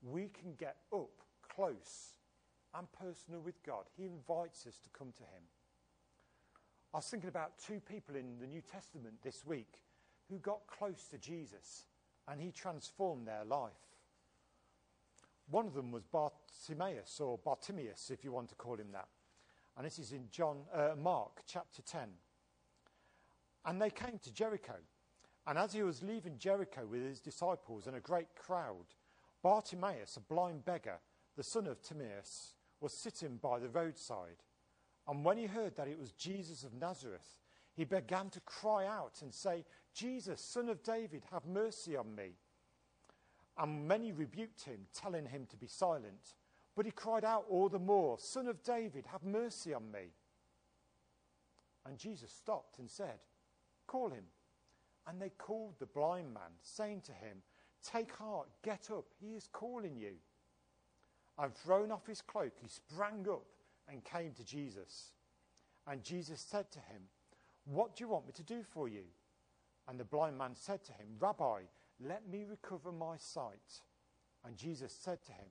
We 0.02 0.30
can 0.30 0.56
get 0.58 0.78
up 0.94 1.22
close 1.56 2.18
and 2.74 2.88
personal 2.92 3.42
with 3.42 3.62
God. 3.64 3.86
He 3.98 4.06
invites 4.06 4.66
us 4.68 4.78
to 4.84 4.90
come 4.90 5.12
to 5.18 5.24
Him. 5.24 5.44
I 6.94 6.98
was 6.98 7.06
thinking 7.06 7.30
about 7.30 7.60
two 7.66 7.80
people 7.80 8.16
in 8.16 8.40
the 8.40 8.48
New 8.48 8.62
Testament 8.62 9.16
this 9.24 9.46
week 9.46 9.82
who 10.30 10.38
got 10.40 10.68
close 10.68 11.08
to 11.12 11.18
Jesus 11.18 11.86
and 12.28 12.42
he 12.42 12.52
transformed 12.52 13.28
their 13.28 13.46
life. 13.46 13.72
One 15.50 15.68
of 15.68 15.74
them 15.74 15.92
was 15.92 16.04
Bartimaeus, 16.04 17.20
or 17.20 17.38
Bartimaeus, 17.38 18.10
if 18.10 18.24
you 18.24 18.32
want 18.32 18.50
to 18.50 18.56
call 18.56 18.76
him 18.76 18.92
that. 18.94 19.08
And 19.78 19.86
this 19.86 20.00
is 20.00 20.12
in 20.12 20.28
John, 20.32 20.60
uh, 20.74 20.92
Mark 20.98 21.42
chapter 21.46 21.82
10. 21.82 22.02
And 23.66 23.82
they 23.82 23.90
came 23.90 24.20
to 24.24 24.34
Jericho. 24.34 24.76
And 25.48 25.58
as 25.58 25.74
he 25.74 25.84
was 25.84 26.04
leaving 26.04 26.38
Jericho 26.38 26.86
with 26.86 27.02
his 27.02 27.20
disciples 27.20 27.88
and 27.88 27.96
a 27.96 28.02
great 28.02 28.36
crowd, 28.36 28.86
Bartimaeus, 29.42 30.18
a 30.18 30.20
blind 30.20 30.66
beggar, 30.66 31.00
the 31.36 31.44
son 31.44 31.68
of 31.68 31.82
Timaeus, 31.82 32.56
was 32.80 32.94
sitting 32.94 33.38
by 33.38 33.60
the 33.60 33.70
roadside. 33.70 34.44
And 35.08 35.26
when 35.26 35.38
he 35.38 35.46
heard 35.46 35.76
that 35.78 35.88
it 35.88 36.00
was 36.00 36.12
Jesus 36.12 36.64
of 36.64 36.74
Nazareth, 36.74 37.40
he 37.74 37.86
began 37.86 38.30
to 38.32 38.40
cry 38.42 38.86
out 38.86 39.20
and 39.22 39.34
say, 39.34 39.66
Jesus, 39.94 40.42
son 40.42 40.70
of 40.70 40.84
David, 40.84 41.24
have 41.32 41.46
mercy 41.46 41.96
on 41.96 42.16
me. 42.16 42.32
And 43.58 43.88
many 43.88 44.12
rebuked 44.12 44.64
him, 44.64 44.88
telling 44.94 45.26
him 45.26 45.46
to 45.50 45.58
be 45.58 45.68
silent. 45.68 46.36
But 46.76 46.86
he 46.86 46.92
cried 46.92 47.26
out 47.26 47.46
all 47.50 47.70
the 47.70 47.80
more, 47.80 48.18
Son 48.18 48.48
of 48.48 48.64
David, 48.64 49.06
have 49.12 49.24
mercy 49.24 49.74
on 49.74 49.92
me. 49.92 50.14
And 51.86 51.98
Jesus 51.98 52.32
stopped 52.32 52.80
and 52.80 52.90
said, 52.90 53.20
Call 53.88 54.10
him. 54.10 54.24
And 55.08 55.22
they 55.22 55.30
called 55.30 55.76
the 55.80 55.88
blind 55.88 56.34
man, 56.34 56.52
saying 56.62 57.02
to 57.02 57.12
him, 57.12 57.38
Take 57.84 58.16
heart, 58.16 58.48
get 58.64 58.90
up, 58.92 59.06
he 59.20 59.36
is 59.36 59.50
calling 59.52 59.98
you. 59.98 60.14
And 61.38 61.54
thrown 61.54 61.92
off 61.92 62.06
his 62.06 62.22
cloak, 62.22 62.54
he 62.62 62.68
sprang 62.68 63.26
up 63.30 63.46
and 63.90 64.04
came 64.04 64.32
to 64.34 64.46
Jesus. 64.46 65.12
And 65.88 66.04
Jesus 66.04 66.40
said 66.40 66.72
to 66.72 66.80
him, 66.80 67.02
What 67.66 67.96
do 67.96 68.04
you 68.04 68.10
want 68.10 68.28
me 68.28 68.34
to 68.34 68.44
do 68.44 68.64
for 68.64 68.88
you? 68.88 69.04
And 69.88 70.00
the 70.00 70.06
blind 70.06 70.38
man 70.38 70.56
said 70.56 70.84
to 70.86 70.92
him, 70.94 71.08
Rabbi, 71.20 71.62
let 72.00 72.28
me 72.30 72.46
recover 72.48 72.92
my 72.92 73.18
sight. 73.18 73.82
And 74.46 74.56
Jesus 74.56 74.94
said 74.94 75.22
to 75.24 75.32
him, 75.32 75.48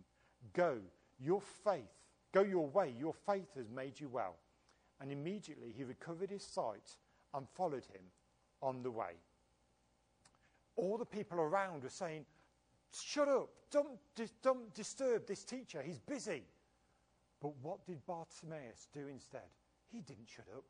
Go, 0.53 0.79
your 1.19 1.41
faith, 1.41 1.93
go 2.33 2.43
your 2.43 2.67
way, 2.69 2.95
your 2.99 3.15
faith 3.15 3.55
has 3.57 3.69
made 3.69 4.01
you 4.01 4.09
well. 4.09 4.37
And 5.01 5.13
immediately 5.13 5.73
he 5.77 5.85
recovered 5.85 6.31
his 6.31 6.45
sight 6.45 6.97
and 7.35 7.49
followed 7.49 7.85
him 7.85 8.03
on 8.63 8.83
the 8.83 8.91
way 8.91 9.17
all 10.81 10.97
the 10.97 11.05
people 11.05 11.39
around 11.39 11.83
were 11.83 11.89
saying, 11.89 12.25
Shut 12.93 13.29
up, 13.29 13.51
don't, 13.71 13.99
don't 14.43 14.75
disturb 14.75 15.27
this 15.27 15.45
teacher, 15.45 15.83
he's 15.83 16.01
busy. 16.01 16.43
But 17.41 17.53
what 17.63 17.87
did 17.87 18.05
Bartimaeus 18.05 18.89
do 18.93 19.07
instead? 19.07 19.49
He 19.93 20.01
didn't 20.01 20.29
shut 20.29 20.47
up. 20.55 20.65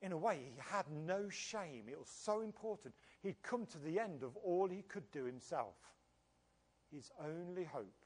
In 0.00 0.12
a 0.12 0.16
way, 0.16 0.38
he 0.54 0.60
had 0.72 0.84
no 0.90 1.28
shame. 1.28 1.84
It 1.88 1.98
was 1.98 2.08
so 2.08 2.40
important. 2.40 2.94
He'd 3.22 3.42
come 3.42 3.66
to 3.66 3.78
the 3.78 3.98
end 3.98 4.22
of 4.22 4.36
all 4.36 4.68
he 4.68 4.82
could 4.82 5.10
do 5.10 5.24
himself. 5.24 5.74
His 6.92 7.10
only 7.22 7.64
hope 7.64 8.04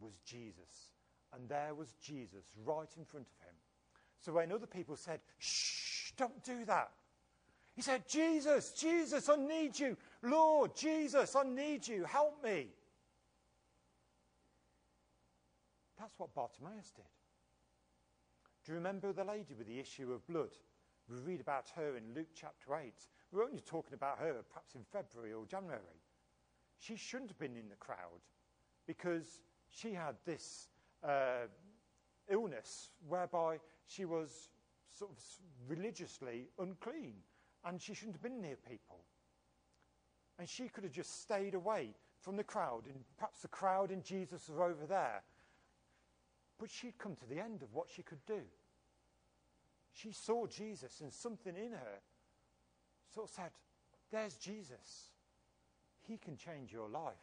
was 0.00 0.18
Jesus. 0.24 0.90
And 1.32 1.48
there 1.48 1.74
was 1.74 1.94
Jesus 2.02 2.44
right 2.64 2.88
in 2.96 3.04
front 3.04 3.26
of 3.28 3.46
him. 3.46 3.54
So 4.20 4.32
when 4.32 4.52
other 4.52 4.66
people 4.66 4.96
said, 4.96 5.20
Shh, 5.38 6.12
don't 6.16 6.42
do 6.42 6.64
that, 6.64 6.90
he 7.74 7.82
said, 7.82 8.08
Jesus, 8.08 8.72
Jesus, 8.72 9.28
I 9.28 9.36
need 9.36 9.78
you. 9.78 9.96
Lord, 10.22 10.76
Jesus, 10.76 11.34
I 11.34 11.42
need 11.42 11.86
you. 11.86 12.04
Help 12.04 12.42
me. 12.42 12.68
That's 15.98 16.14
what 16.18 16.34
Bartimaeus 16.34 16.92
did. 16.94 17.04
Do 18.64 18.72
you 18.72 18.76
remember 18.76 19.12
the 19.12 19.24
lady 19.24 19.54
with 19.56 19.66
the 19.66 19.80
issue 19.80 20.12
of 20.12 20.26
blood? 20.26 20.50
We 21.08 21.18
read 21.18 21.40
about 21.40 21.66
her 21.76 21.96
in 21.96 22.14
Luke 22.14 22.28
chapter 22.34 22.74
8. 22.74 22.92
We're 23.30 23.44
only 23.44 23.60
talking 23.60 23.94
about 23.94 24.18
her 24.18 24.42
perhaps 24.48 24.74
in 24.74 24.82
February 24.90 25.32
or 25.32 25.44
January. 25.44 26.00
She 26.78 26.96
shouldn't 26.96 27.30
have 27.30 27.38
been 27.38 27.56
in 27.56 27.68
the 27.68 27.76
crowd 27.76 28.22
because 28.86 29.40
she 29.70 29.92
had 29.92 30.16
this 30.24 30.68
uh, 31.02 31.46
illness 32.30 32.90
whereby 33.06 33.58
she 33.86 34.04
was 34.04 34.48
sort 34.90 35.10
of 35.10 35.18
religiously 35.68 36.48
unclean 36.58 37.14
and 37.64 37.80
she 37.80 37.94
shouldn't 37.94 38.14
have 38.14 38.22
been 38.22 38.40
near 38.40 38.56
people. 38.56 39.04
And 40.38 40.48
she 40.48 40.68
could 40.68 40.84
have 40.84 40.92
just 40.92 41.22
stayed 41.22 41.54
away 41.54 41.94
from 42.20 42.36
the 42.36 42.44
crowd, 42.44 42.86
and 42.86 43.04
perhaps 43.16 43.40
the 43.40 43.48
crowd 43.48 43.90
and 43.90 44.02
Jesus 44.02 44.48
are 44.48 44.62
over 44.64 44.86
there. 44.86 45.22
But 46.58 46.70
she'd 46.70 46.98
come 46.98 47.14
to 47.16 47.26
the 47.26 47.40
end 47.40 47.62
of 47.62 47.72
what 47.72 47.88
she 47.94 48.02
could 48.02 48.24
do. 48.26 48.40
She 49.94 50.12
saw 50.12 50.46
Jesus, 50.46 51.00
and 51.00 51.12
something 51.12 51.56
in 51.56 51.72
her 51.72 52.00
sort 53.14 53.28
of 53.28 53.34
said, 53.34 53.50
There's 54.10 54.36
Jesus. 54.36 55.12
He 56.06 56.18
can 56.18 56.36
change 56.36 56.72
your 56.72 56.88
life. 56.88 57.14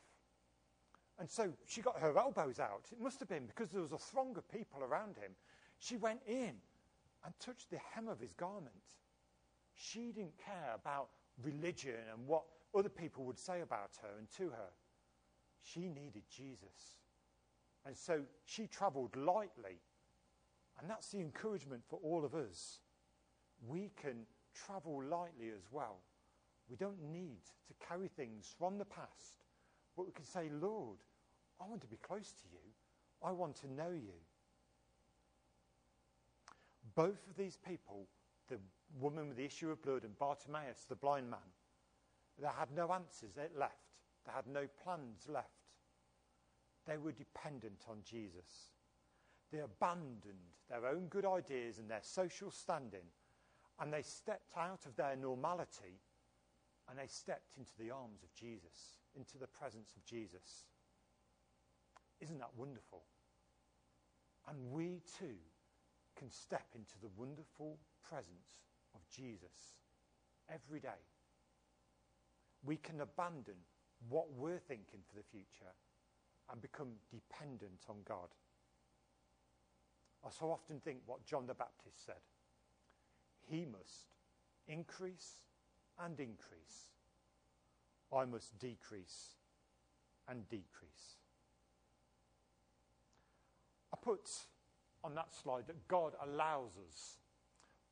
And 1.20 1.30
so 1.30 1.54
she 1.68 1.82
got 1.82 2.00
her 2.00 2.18
elbows 2.18 2.60
out. 2.60 2.86
It 2.92 3.00
must 3.00 3.20
have 3.20 3.30
been 3.30 3.46
because 3.46 3.70
there 3.70 3.82
was 3.82 3.92
a 3.92 3.98
throng 3.98 4.36
of 4.38 4.50
people 4.50 4.82
around 4.82 5.18
him. 5.18 5.34
She 5.78 5.98
went 5.98 6.22
in 6.26 6.56
and 7.24 7.34
touched 7.40 7.70
the 7.70 7.78
hem 7.94 8.08
of 8.08 8.20
his 8.20 8.34
garment. 8.34 8.74
She 9.76 10.12
didn't 10.12 10.38
care 10.44 10.74
about 10.74 11.10
religion 11.44 12.00
and 12.12 12.26
what 12.26 12.44
other 12.76 12.90
people 12.90 13.26
would 13.26 13.38
say 13.38 13.62
about 13.62 13.92
her 14.02 14.18
and 14.18 14.32
to 14.38 14.50
her. 14.50 14.72
She 15.62 15.82
needed 15.82 16.24
Jesus. 16.30 16.98
And 17.86 17.96
so 17.96 18.22
she 18.46 18.66
traveled 18.66 19.16
lightly. 19.16 19.80
And 20.82 20.90
that's 20.90 21.10
the 21.10 21.20
encouragement 21.20 21.84
for 21.88 22.00
all 22.04 22.26
of 22.26 22.34
us. 22.34 22.80
We 23.68 23.92
can 24.02 24.26
travel 24.56 25.04
lightly 25.04 25.50
as 25.56 25.68
well. 25.72 26.00
We 26.68 26.76
don't 26.76 27.02
need 27.12 27.42
to 27.68 27.88
carry 27.88 28.08
things 28.08 28.54
from 28.58 28.80
the 28.80 28.86
past, 28.86 29.46
but 29.96 30.08
we 30.08 30.12
can 30.12 30.26
say, 30.26 30.50
Lord, 30.60 30.98
I 31.62 31.68
want 31.70 31.82
to 31.82 31.88
be 31.88 31.98
close 31.98 32.32
to 32.32 32.48
you. 32.52 32.60
I 33.24 33.32
want 33.32 33.56
to 33.58 33.72
know 33.72 33.92
you. 33.92 34.18
Both 36.96 37.28
of 37.30 37.38
these 37.38 37.58
people, 37.58 38.08
the 38.50 38.58
woman 39.00 39.28
with 39.28 39.38
the 39.38 39.46
issue 39.46 39.70
of 39.70 39.82
blood 39.84 40.04
and 40.04 40.18
Bartimaeus, 40.18 40.86
the 40.90 40.96
blind 40.96 41.30
man, 41.30 41.40
they 42.42 42.48
had 42.48 42.70
no 42.76 42.92
answers 42.92 43.38
left. 43.56 43.76
They 44.26 44.32
had 44.32 44.48
no 44.48 44.66
plans 44.84 45.28
left. 45.30 45.48
They 46.88 46.98
were 46.98 47.12
dependent 47.12 47.84
on 47.88 47.98
Jesus. 48.04 48.72
They 49.52 49.60
abandoned 49.60 50.56
their 50.70 50.86
own 50.86 51.08
good 51.08 51.26
ideas 51.26 51.78
and 51.78 51.90
their 51.90 52.02
social 52.02 52.52
standing, 52.52 53.06
and 53.80 53.92
they 53.92 54.02
stepped 54.02 54.58
out 54.58 54.86
of 54.86 54.96
their 54.96 55.16
normality 55.16 56.00
and 56.90 57.00
they 57.00 57.08
stepped 57.08 57.58
into 57.58 57.72
the 57.80 57.90
arms 57.90 58.22
of 58.22 58.34
Jesus, 58.34 59.00
into 59.16 59.38
the 59.38 59.48
presence 59.48 59.94
of 59.96 60.04
Jesus. 60.04 60.66
Isn't 62.20 62.40
that 62.40 62.52
wonderful? 62.58 63.04
And 64.50 64.72
we 64.72 65.02
too 65.20 65.38
can 66.18 66.30
step 66.30 66.68
into 66.76 67.00
the 67.02 67.10
wonderful 67.16 67.78
presence 68.04 68.66
of 68.94 69.02
Jesus 69.10 69.78
every 70.54 70.80
day. 70.80 71.02
We 72.66 72.78
can 72.78 73.00
abandon 73.02 73.56
what 74.10 74.34
we're 74.34 74.60
thinking 74.60 75.00
for 75.08 75.16
the 75.16 75.24
future 75.24 75.74
and 76.52 76.62
become 76.62 76.90
dependent 77.10 77.86
on 77.90 77.98
God. 78.06 78.30
I 80.26 80.30
so 80.30 80.52
often 80.52 80.80
think 80.80 81.00
what 81.06 81.26
John 81.26 81.48
the 81.48 81.54
Baptist 81.54 82.06
said 82.06 82.22
He 83.50 83.66
must 83.66 84.16
increase 84.68 85.42
and 86.00 86.20
increase, 86.20 86.90
I 88.16 88.26
must 88.26 88.58
decrease 88.60 89.36
and 90.28 90.48
decrease. 90.50 91.18
I 93.94 93.98
put 94.02 94.30
on 95.04 95.16
that 95.16 95.34
slide 95.34 95.68
that 95.68 95.88
God 95.88 96.14
allows 96.24 96.72
us. 96.88 97.18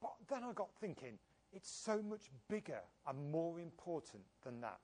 But 0.02 0.14
then 0.30 0.44
I 0.44 0.54
got 0.54 0.70
thinking, 0.80 1.18
it's 1.52 1.70
so 1.70 2.02
much 2.02 2.30
bigger 2.48 2.80
and 3.08 3.32
more 3.32 3.60
important 3.60 4.24
than 4.44 4.62
that. 4.62 4.80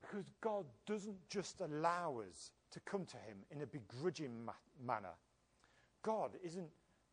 Because 0.00 0.26
God 0.40 0.66
doesn't 0.86 1.28
just 1.28 1.60
allow 1.60 2.20
us 2.28 2.50
to 2.74 2.80
come 2.80 3.04
to 3.06 3.16
Him 3.16 3.38
in 3.50 3.62
a 3.62 3.66
begrudging 3.66 4.44
ma- 4.44 4.52
manner. 4.84 5.14
God 6.02 6.32
isn't 6.44 6.68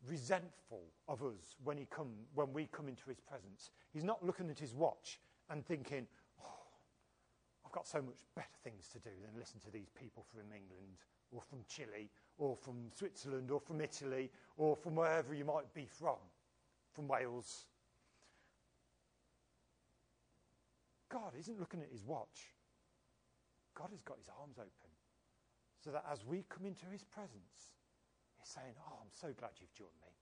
resentful 0.10 0.82
of 1.08 1.22
us 1.22 1.56
when, 1.64 1.78
he 1.78 1.86
come, 1.86 2.12
when 2.34 2.52
we 2.52 2.68
come 2.72 2.88
into 2.88 3.08
His 3.08 3.20
presence. 3.20 3.70
He's 3.94 4.04
not 4.04 4.26
looking 4.26 4.50
at 4.50 4.60
His 4.60 4.74
watch 4.74 5.20
and 5.50 5.66
thinking, 5.66 6.08
oh, 6.44 6.68
I've 7.66 7.72
got 7.72 7.88
so 7.88 8.02
much 8.02 8.26
better 8.36 8.48
things 8.64 8.88
to 8.90 9.00
do 9.00 9.12
than 9.24 9.40
listen 9.40 9.60
to 9.62 9.72
these 9.72 9.90
people 9.90 10.26
from 10.30 10.42
England 10.54 10.98
or 11.32 11.42
from 11.42 11.60
Chile 11.68 12.10
or 12.38 12.56
from 12.56 12.90
Switzerland 12.98 13.52
or 13.52 13.60
from 13.60 13.82
Italy 13.82 14.32
or 14.58 14.76
from 14.76 14.96
wherever 14.96 15.34
you 15.34 15.46
might 15.46 15.72
be 15.74 15.86
from, 15.86 16.18
from 16.92 17.08
Wales. 17.08 17.66
God 21.10 21.34
isn't 21.38 21.60
looking 21.60 21.82
at 21.82 21.92
his 21.92 22.04
watch. 22.04 22.56
God 23.76 23.90
has 23.92 24.02
got 24.02 24.18
his 24.18 24.30
arms 24.40 24.58
open 24.58 24.91
so 25.84 25.90
that 25.90 26.06
as 26.12 26.24
we 26.26 26.46
come 26.48 26.66
into 26.66 26.86
his 26.86 27.04
presence, 27.04 27.74
he's 28.38 28.48
saying, 28.48 28.78
Oh, 28.78 29.02
I'm 29.02 29.12
so 29.12 29.34
glad 29.34 29.58
you've 29.58 29.74
joined 29.74 29.98
me. 30.06 30.14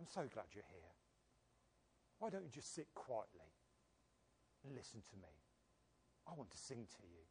I'm 0.00 0.08
so 0.08 0.24
glad 0.32 0.48
you're 0.56 0.64
here. 0.72 0.96
Why 2.18 2.30
don't 2.30 2.44
you 2.44 2.50
just 2.50 2.74
sit 2.74 2.88
quietly 2.94 3.52
and 4.64 4.74
listen 4.74 5.04
to 5.12 5.16
me? 5.16 5.32
I 6.26 6.32
want 6.32 6.50
to 6.52 6.58
sing 6.58 6.88
to 6.88 7.02
you. 7.04 7.24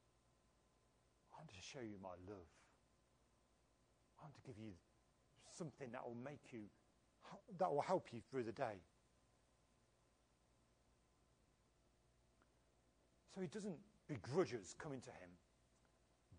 I 1.34 1.42
want 1.42 1.50
to 1.50 1.62
show 1.62 1.82
you 1.82 1.98
my 2.02 2.14
love. 2.30 2.50
I 4.20 4.26
want 4.26 4.36
to 4.36 4.42
give 4.46 4.58
you 4.58 4.74
something 5.58 5.90
that 5.92 6.06
will 6.06 6.18
make 6.24 6.52
you, 6.52 6.62
that 7.58 7.72
will 7.72 7.82
help 7.82 8.08
you 8.12 8.20
through 8.30 8.44
the 8.44 8.52
day. 8.52 8.82
So 13.34 13.42
he 13.42 13.48
doesn't 13.48 13.78
begrudge 14.08 14.54
us 14.54 14.76
coming 14.78 15.02
to 15.02 15.12
him, 15.12 15.30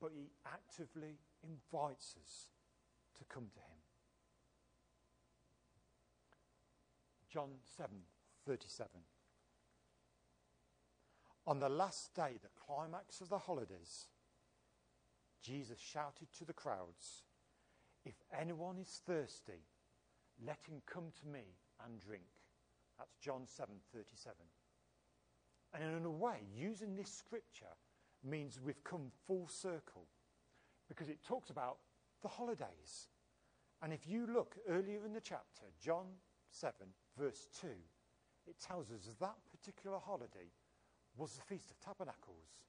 but 0.00 0.12
he 0.14 0.30
actively 0.46 1.18
invites 1.42 2.16
us 2.22 2.48
to 3.18 3.24
come 3.24 3.48
to 3.52 3.60
him. 3.60 3.80
John 7.30 7.50
7 7.76 7.88
37. 8.46 8.88
On 11.46 11.58
the 11.58 11.68
last 11.68 12.14
day, 12.14 12.38
the 12.42 12.48
climax 12.66 13.20
of 13.20 13.28
the 13.28 13.38
holidays, 13.38 14.06
Jesus 15.42 15.78
shouted 15.78 16.28
to 16.38 16.44
the 16.44 16.52
crowds, 16.52 17.24
If 18.04 18.14
anyone 18.38 18.78
is 18.78 19.00
thirsty, 19.06 19.64
let 20.44 20.58
him 20.66 20.82
come 20.86 21.12
to 21.20 21.28
me 21.28 21.56
and 21.84 22.00
drink. 22.00 22.24
That's 22.98 23.16
John 23.16 23.46
7:37. 23.46 24.34
And 25.72 25.82
in 25.82 26.04
a 26.04 26.10
way, 26.10 26.46
using 26.52 26.96
this 26.96 27.12
scripture 27.12 27.76
means 28.24 28.60
we've 28.60 28.84
come 28.84 29.10
full 29.26 29.48
circle 29.48 30.06
because 30.88 31.08
it 31.08 31.24
talks 31.26 31.50
about 31.50 31.78
the 32.22 32.28
holidays. 32.28 33.08
And 33.82 33.92
if 33.92 34.06
you 34.06 34.26
look 34.26 34.56
earlier 34.68 35.04
in 35.06 35.12
the 35.12 35.20
chapter, 35.20 35.62
John 35.80 36.06
7, 36.50 36.74
verse 37.18 37.48
2, 37.60 37.68
it 38.46 38.56
tells 38.60 38.90
us 38.90 39.08
that 39.20 39.36
particular 39.50 39.98
holiday 39.98 40.50
was 41.16 41.32
the 41.32 41.42
Feast 41.42 41.70
of 41.70 41.80
Tabernacles. 41.80 42.64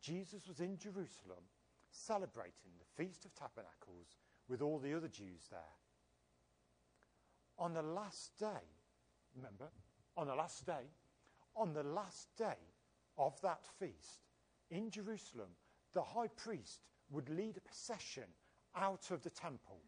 Jesus 0.00 0.46
was 0.46 0.60
in 0.60 0.76
Jerusalem 0.76 1.44
celebrating 1.90 2.72
the 2.78 3.02
Feast 3.02 3.24
of 3.24 3.34
Tabernacles 3.34 4.16
with 4.48 4.62
all 4.62 4.78
the 4.78 4.94
other 4.94 5.08
Jews 5.08 5.48
there. 5.50 5.60
On 7.58 7.72
the 7.72 7.82
last 7.82 8.36
day, 8.38 8.66
remember, 9.34 9.70
on 10.16 10.26
the 10.26 10.34
last 10.34 10.66
day, 10.66 10.90
on 11.56 11.72
the 11.72 11.82
last 11.82 12.28
day 12.36 12.58
of 13.16 13.40
that 13.42 13.64
feast 13.78 14.20
in 14.70 14.90
Jerusalem, 14.90 15.48
the 15.92 16.02
high 16.02 16.28
priest 16.28 16.80
would 17.10 17.28
lead 17.28 17.56
a 17.56 17.60
procession 17.60 18.24
out 18.76 19.10
of 19.10 19.22
the 19.22 19.30
temple. 19.30 19.80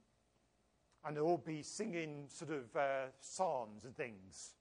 And 1.04 1.16
they'll 1.16 1.24
all 1.24 1.38
be 1.38 1.62
singing 1.62 2.26
sort 2.28 2.50
of 2.50 2.76
uh, 2.76 3.06
psalms 3.20 3.84
and 3.84 3.96
things. 3.96 4.54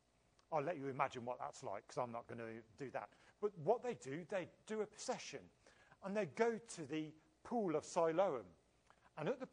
I'll 0.52 0.64
let 0.64 0.78
you 0.78 0.88
imagine 0.88 1.26
what 1.26 1.40
that's 1.40 1.64
like 1.64 1.84
because 1.88 2.02
I'm 2.02 2.12
not 2.12 2.28
going 2.28 2.40
to 2.40 2.84
do 2.84 2.92
that. 2.92 3.10
But 3.42 3.52
what 3.64 3.84
they 3.84 3.96
do, 3.96 4.24
they 4.30 4.48
do 4.68 4.82
a 4.82 4.86
procession 4.86 5.40
and 6.04 6.16
they 6.16 6.28
go 6.36 6.60
to 6.76 6.84
the 6.84 7.12
pool 7.44 7.76
of 7.76 7.84
Siloam. 7.84 8.46
And 9.18 9.30
at 9.30 9.40
the, 9.40 9.48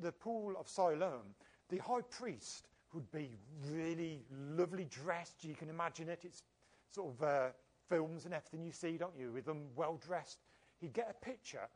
the 0.00 0.12
pool 0.12 0.54
of 0.58 0.68
Siloam, 0.68 1.34
the 1.68 1.78
high 1.78 2.02
priest 2.02 2.68
would 2.94 3.10
be 3.12 3.36
really 3.70 4.24
lovely 4.56 4.86
dressed. 4.86 5.44
You 5.44 5.54
can 5.54 5.68
imagine 5.68 6.08
it. 6.08 6.20
It's 6.24 6.42
sort 6.90 7.14
of 7.14 7.22
uh, 7.22 7.48
films 7.90 8.24
and 8.24 8.32
everything 8.32 8.64
you 8.64 8.72
see, 8.72 8.96
don't 8.96 9.18
you, 9.18 9.32
with 9.32 9.44
them 9.44 9.66
well 9.76 10.00
dressed. 10.06 10.38
He'd 10.80 10.94
get 10.94 11.08
a 11.10 11.24
picture, 11.24 11.68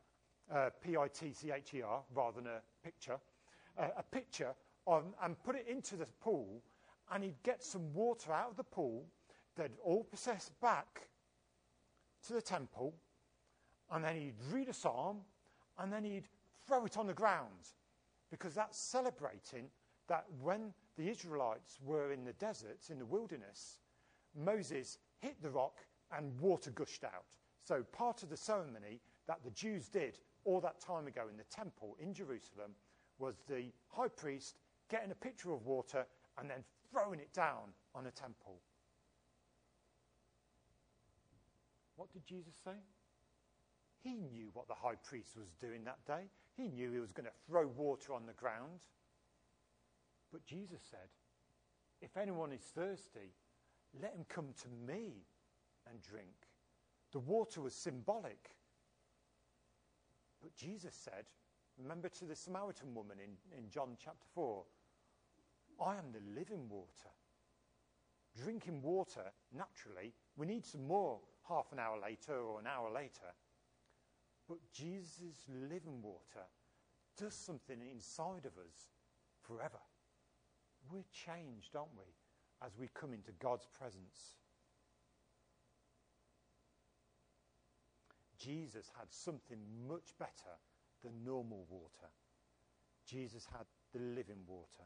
uh, 0.51 0.69
P 0.81 0.97
I 0.97 1.07
T 1.09 1.31
C 1.33 1.51
H 1.51 1.75
E 1.75 1.81
R, 1.83 2.01
rather 2.15 2.41
than 2.41 2.49
a 2.49 2.61
picture, 2.83 3.19
uh, 3.77 3.89
a 3.97 4.03
picture 4.03 4.55
of, 4.87 5.03
and 5.21 5.37
put 5.43 5.55
it 5.55 5.67
into 5.67 5.95
the 5.95 6.07
pool, 6.21 6.63
and 7.11 7.23
he'd 7.23 7.43
get 7.43 7.63
some 7.63 7.93
water 7.93 8.31
out 8.31 8.49
of 8.49 8.57
the 8.57 8.63
pool. 8.63 9.05
They'd 9.55 9.77
all 9.83 10.03
process 10.03 10.49
back 10.61 11.09
to 12.27 12.33
the 12.33 12.41
temple, 12.41 12.95
and 13.91 14.03
then 14.03 14.15
he'd 14.15 14.33
read 14.51 14.69
a 14.69 14.73
psalm, 14.73 15.17
and 15.77 15.93
then 15.93 16.03
he'd 16.03 16.27
throw 16.67 16.85
it 16.85 16.97
on 16.97 17.05
the 17.05 17.13
ground, 17.13 17.73
because 18.31 18.55
that's 18.55 18.77
celebrating 18.77 19.69
that 20.07 20.25
when 20.41 20.73
the 20.97 21.09
Israelites 21.09 21.77
were 21.83 22.11
in 22.11 22.23
the 22.23 22.33
deserts, 22.33 22.89
in 22.89 22.99
the 22.99 23.05
wilderness, 23.05 23.79
Moses 24.35 24.97
hit 25.19 25.41
the 25.41 25.49
rock 25.49 25.77
and 26.11 26.39
water 26.39 26.71
gushed 26.71 27.03
out. 27.03 27.25
So, 27.63 27.83
part 27.91 28.23
of 28.23 28.29
the 28.29 28.37
ceremony 28.37 29.01
that 29.27 29.43
the 29.43 29.51
Jews 29.51 29.87
did 29.87 30.19
all 30.43 30.61
that 30.61 30.79
time 30.79 31.07
ago 31.07 31.23
in 31.29 31.37
the 31.37 31.43
temple 31.45 31.97
in 31.99 32.13
Jerusalem 32.13 32.71
was 33.17 33.41
the 33.47 33.71
high 33.89 34.07
priest 34.07 34.59
getting 34.89 35.11
a 35.11 35.15
pitcher 35.15 35.51
of 35.51 35.65
water 35.65 36.05
and 36.37 36.49
then 36.49 36.63
throwing 36.91 37.19
it 37.19 37.33
down 37.33 37.73
on 37.95 38.05
a 38.05 38.11
temple. 38.11 38.59
What 41.95 42.11
did 42.11 42.25
Jesus 42.25 42.53
say? 42.63 42.77
He 44.03 44.15
knew 44.15 44.49
what 44.53 44.67
the 44.67 44.75
high 44.75 44.95
priest 44.95 45.35
was 45.35 45.47
doing 45.59 45.83
that 45.85 46.05
day. 46.05 46.29
He 46.55 46.67
knew 46.67 46.91
he 46.91 46.99
was 46.99 47.11
going 47.11 47.25
to 47.25 47.31
throw 47.47 47.67
water 47.67 48.13
on 48.13 48.25
the 48.27 48.33
ground. 48.33 48.81
But 50.31 50.45
Jesus 50.45 50.81
said, 50.89 51.09
If 52.01 52.15
anyone 52.17 52.51
is 52.51 52.61
thirsty, 52.61 53.33
let 54.01 54.13
him 54.13 54.25
come 54.29 54.49
to 54.61 54.93
me 54.93 55.23
and 55.89 56.01
drink. 56.01 56.49
The 57.11 57.19
water 57.19 57.61
was 57.61 57.73
symbolic. 57.73 58.51
But 60.41 60.55
Jesus 60.55 60.93
said, 60.93 61.25
Remember 61.77 62.07
to 62.09 62.25
the 62.25 62.35
Samaritan 62.35 62.93
woman 62.93 63.17
in, 63.19 63.57
in 63.57 63.69
John 63.69 63.97
chapter 64.01 64.27
4, 64.33 64.63
I 65.85 65.97
am 65.97 66.11
the 66.11 66.39
living 66.39 66.69
water. 66.69 67.11
Drinking 68.37 68.81
water, 68.81 69.31
naturally, 69.53 70.13
we 70.37 70.45
need 70.45 70.65
some 70.65 70.87
more 70.87 71.19
half 71.47 71.71
an 71.71 71.79
hour 71.79 71.99
later 72.01 72.35
or 72.35 72.59
an 72.59 72.67
hour 72.67 72.91
later. 72.91 73.33
But 74.47 74.57
Jesus' 74.71 75.47
living 75.69 76.01
water 76.01 76.45
does 77.17 77.33
something 77.33 77.79
inside 77.81 78.45
of 78.45 78.57
us 78.57 78.91
forever. 79.41 79.79
We're 80.91 81.05
changed, 81.11 81.75
aren't 81.75 81.97
we, 81.97 82.13
as 82.65 82.77
we 82.77 82.89
come 82.93 83.13
into 83.13 83.31
God's 83.33 83.67
presence. 83.77 84.35
Jesus 88.37 88.91
had 88.97 89.11
something 89.11 89.59
much 89.87 90.13
better 90.19 90.55
than 91.03 91.23
normal 91.23 91.65
water. 91.69 92.11
Jesus 93.05 93.47
had 93.51 93.65
the 93.93 93.99
living 93.99 94.43
water. 94.47 94.83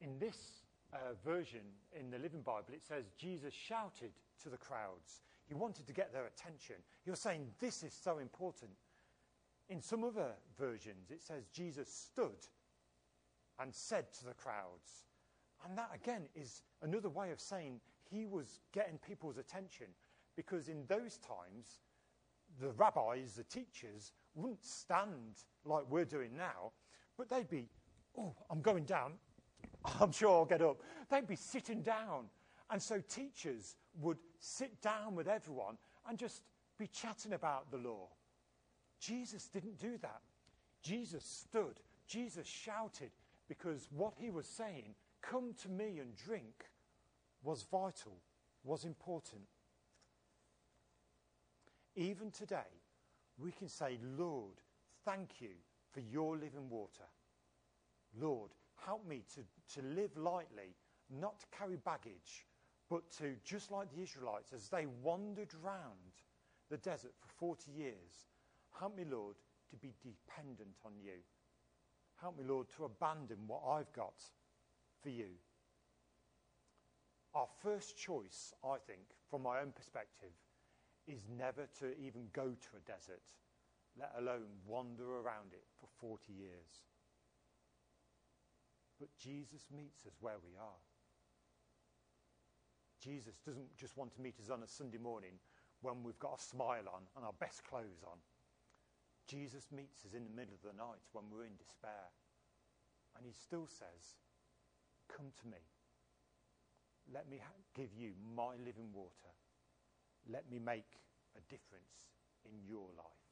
In 0.00 0.18
this 0.18 0.64
uh, 0.92 1.14
version 1.24 1.60
in 1.92 2.10
the 2.10 2.18
Living 2.18 2.42
Bible, 2.42 2.72
it 2.72 2.84
says 2.84 3.04
Jesus 3.18 3.52
shouted 3.52 4.12
to 4.42 4.48
the 4.48 4.56
crowds. 4.56 5.22
He 5.46 5.54
wanted 5.54 5.86
to 5.86 5.92
get 5.92 6.12
their 6.12 6.26
attention. 6.26 6.76
He 7.04 7.10
was 7.10 7.20
saying, 7.20 7.46
This 7.58 7.82
is 7.82 7.92
so 7.92 8.18
important. 8.18 8.70
In 9.68 9.82
some 9.82 10.02
other 10.02 10.32
versions, 10.58 11.10
it 11.10 11.22
says 11.22 11.44
Jesus 11.52 11.92
stood 11.92 12.46
and 13.60 13.74
said 13.74 14.12
to 14.14 14.24
the 14.24 14.34
crowds. 14.34 15.04
And 15.64 15.76
that, 15.76 15.90
again, 15.94 16.22
is 16.34 16.62
another 16.82 17.10
way 17.10 17.30
of 17.30 17.40
saying 17.40 17.80
he 18.10 18.26
was 18.26 18.60
getting 18.72 18.98
people's 18.98 19.38
attention. 19.38 19.86
Because 20.40 20.68
in 20.68 20.86
those 20.88 21.18
times, 21.18 21.80
the 22.58 22.70
rabbis, 22.70 23.34
the 23.34 23.44
teachers, 23.44 24.12
wouldn't 24.34 24.64
stand 24.64 25.44
like 25.66 25.84
we're 25.90 26.06
doing 26.06 26.30
now, 26.34 26.72
but 27.18 27.28
they'd 27.28 27.50
be, 27.50 27.68
oh, 28.16 28.34
I'm 28.48 28.62
going 28.62 28.84
down. 28.84 29.12
I'm 30.00 30.12
sure 30.12 30.30
I'll 30.30 30.46
get 30.46 30.62
up. 30.62 30.78
They'd 31.10 31.26
be 31.26 31.36
sitting 31.36 31.82
down. 31.82 32.24
And 32.70 32.82
so 32.82 33.02
teachers 33.06 33.76
would 34.00 34.16
sit 34.38 34.80
down 34.80 35.14
with 35.14 35.28
everyone 35.28 35.76
and 36.08 36.16
just 36.16 36.40
be 36.78 36.86
chatting 36.86 37.34
about 37.34 37.70
the 37.70 37.76
law. 37.76 38.08
Jesus 38.98 39.46
didn't 39.48 39.78
do 39.78 39.98
that. 39.98 40.22
Jesus 40.82 41.22
stood, 41.22 41.80
Jesus 42.06 42.46
shouted, 42.46 43.10
because 43.46 43.88
what 43.94 44.14
he 44.16 44.30
was 44.30 44.46
saying, 44.46 44.94
come 45.20 45.52
to 45.60 45.68
me 45.68 45.98
and 45.98 46.16
drink, 46.16 46.64
was 47.42 47.66
vital, 47.70 48.16
was 48.64 48.86
important. 48.86 49.42
Even 51.96 52.30
today, 52.30 52.70
we 53.38 53.50
can 53.52 53.68
say, 53.68 53.98
Lord, 54.16 54.60
thank 55.04 55.40
you 55.40 55.50
for 55.92 56.00
your 56.00 56.36
living 56.36 56.68
water. 56.68 57.08
Lord, 58.18 58.50
help 58.84 59.06
me 59.06 59.22
to, 59.34 59.80
to 59.80 59.86
live 59.86 60.16
lightly, 60.16 60.76
not 61.10 61.40
to 61.40 61.46
carry 61.56 61.76
baggage, 61.76 62.46
but 62.88 63.10
to, 63.18 63.34
just 63.44 63.70
like 63.70 63.90
the 63.94 64.02
Israelites, 64.02 64.52
as 64.52 64.68
they 64.68 64.86
wandered 65.02 65.52
round 65.62 66.22
the 66.70 66.76
desert 66.76 67.12
for 67.18 67.28
40 67.56 67.70
years, 67.72 68.28
help 68.78 68.96
me, 68.96 69.04
Lord, 69.08 69.36
to 69.70 69.76
be 69.76 69.92
dependent 70.02 70.76
on 70.84 70.92
you. 71.02 71.18
Help 72.20 72.36
me, 72.36 72.44
Lord, 72.44 72.68
to 72.76 72.84
abandon 72.84 73.38
what 73.46 73.62
I've 73.66 73.92
got 73.92 74.22
for 75.02 75.08
you. 75.08 75.28
Our 77.34 77.46
first 77.62 77.96
choice, 77.96 78.52
I 78.64 78.76
think, 78.86 79.00
from 79.30 79.42
my 79.42 79.60
own 79.60 79.72
perspective, 79.72 80.32
is 81.10 81.26
never 81.36 81.66
to 81.80 81.98
even 81.98 82.28
go 82.32 82.54
to 82.54 82.76
a 82.76 82.86
desert, 82.86 83.22
let 83.98 84.12
alone 84.16 84.62
wander 84.66 85.18
around 85.18 85.52
it 85.52 85.64
for 85.80 85.88
40 86.00 86.32
years. 86.32 86.86
But 88.98 89.08
Jesus 89.18 89.66
meets 89.74 90.06
us 90.06 90.14
where 90.20 90.38
we 90.42 90.56
are. 90.56 90.80
Jesus 93.02 93.34
doesn't 93.44 93.74
just 93.76 93.96
want 93.96 94.12
to 94.14 94.20
meet 94.20 94.38
us 94.38 94.50
on 94.50 94.62
a 94.62 94.68
Sunday 94.68 94.98
morning 94.98 95.40
when 95.80 96.02
we've 96.02 96.18
got 96.18 96.38
a 96.38 96.42
smile 96.42 96.84
on 96.92 97.08
and 97.16 97.24
our 97.24 97.32
best 97.40 97.64
clothes 97.64 98.04
on. 98.04 98.18
Jesus 99.26 99.66
meets 99.74 100.04
us 100.04 100.12
in 100.12 100.24
the 100.24 100.36
middle 100.36 100.54
of 100.54 100.62
the 100.62 100.76
night 100.76 101.00
when 101.12 101.24
we're 101.30 101.44
in 101.44 101.56
despair. 101.56 102.12
And 103.16 103.24
he 103.24 103.32
still 103.32 103.66
says, 103.66 104.20
Come 105.08 105.32
to 105.42 105.48
me. 105.48 105.64
Let 107.12 107.28
me 107.28 107.40
give 107.74 107.90
you 107.96 108.12
my 108.36 108.54
living 108.64 108.92
water. 108.92 109.32
Let 110.28 110.50
me 110.50 110.58
make 110.58 110.98
a 111.36 111.40
difference 111.48 112.10
in 112.44 112.60
your 112.66 112.88
life. 112.96 113.24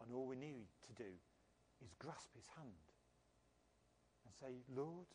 And 0.00 0.14
all 0.14 0.26
we 0.26 0.36
need 0.36 0.68
to 0.86 0.92
do 0.94 1.10
is 1.82 1.92
grasp 1.98 2.34
his 2.34 2.46
hand 2.56 2.86
and 4.24 4.32
say, 4.32 4.64
Lord, 4.74 5.06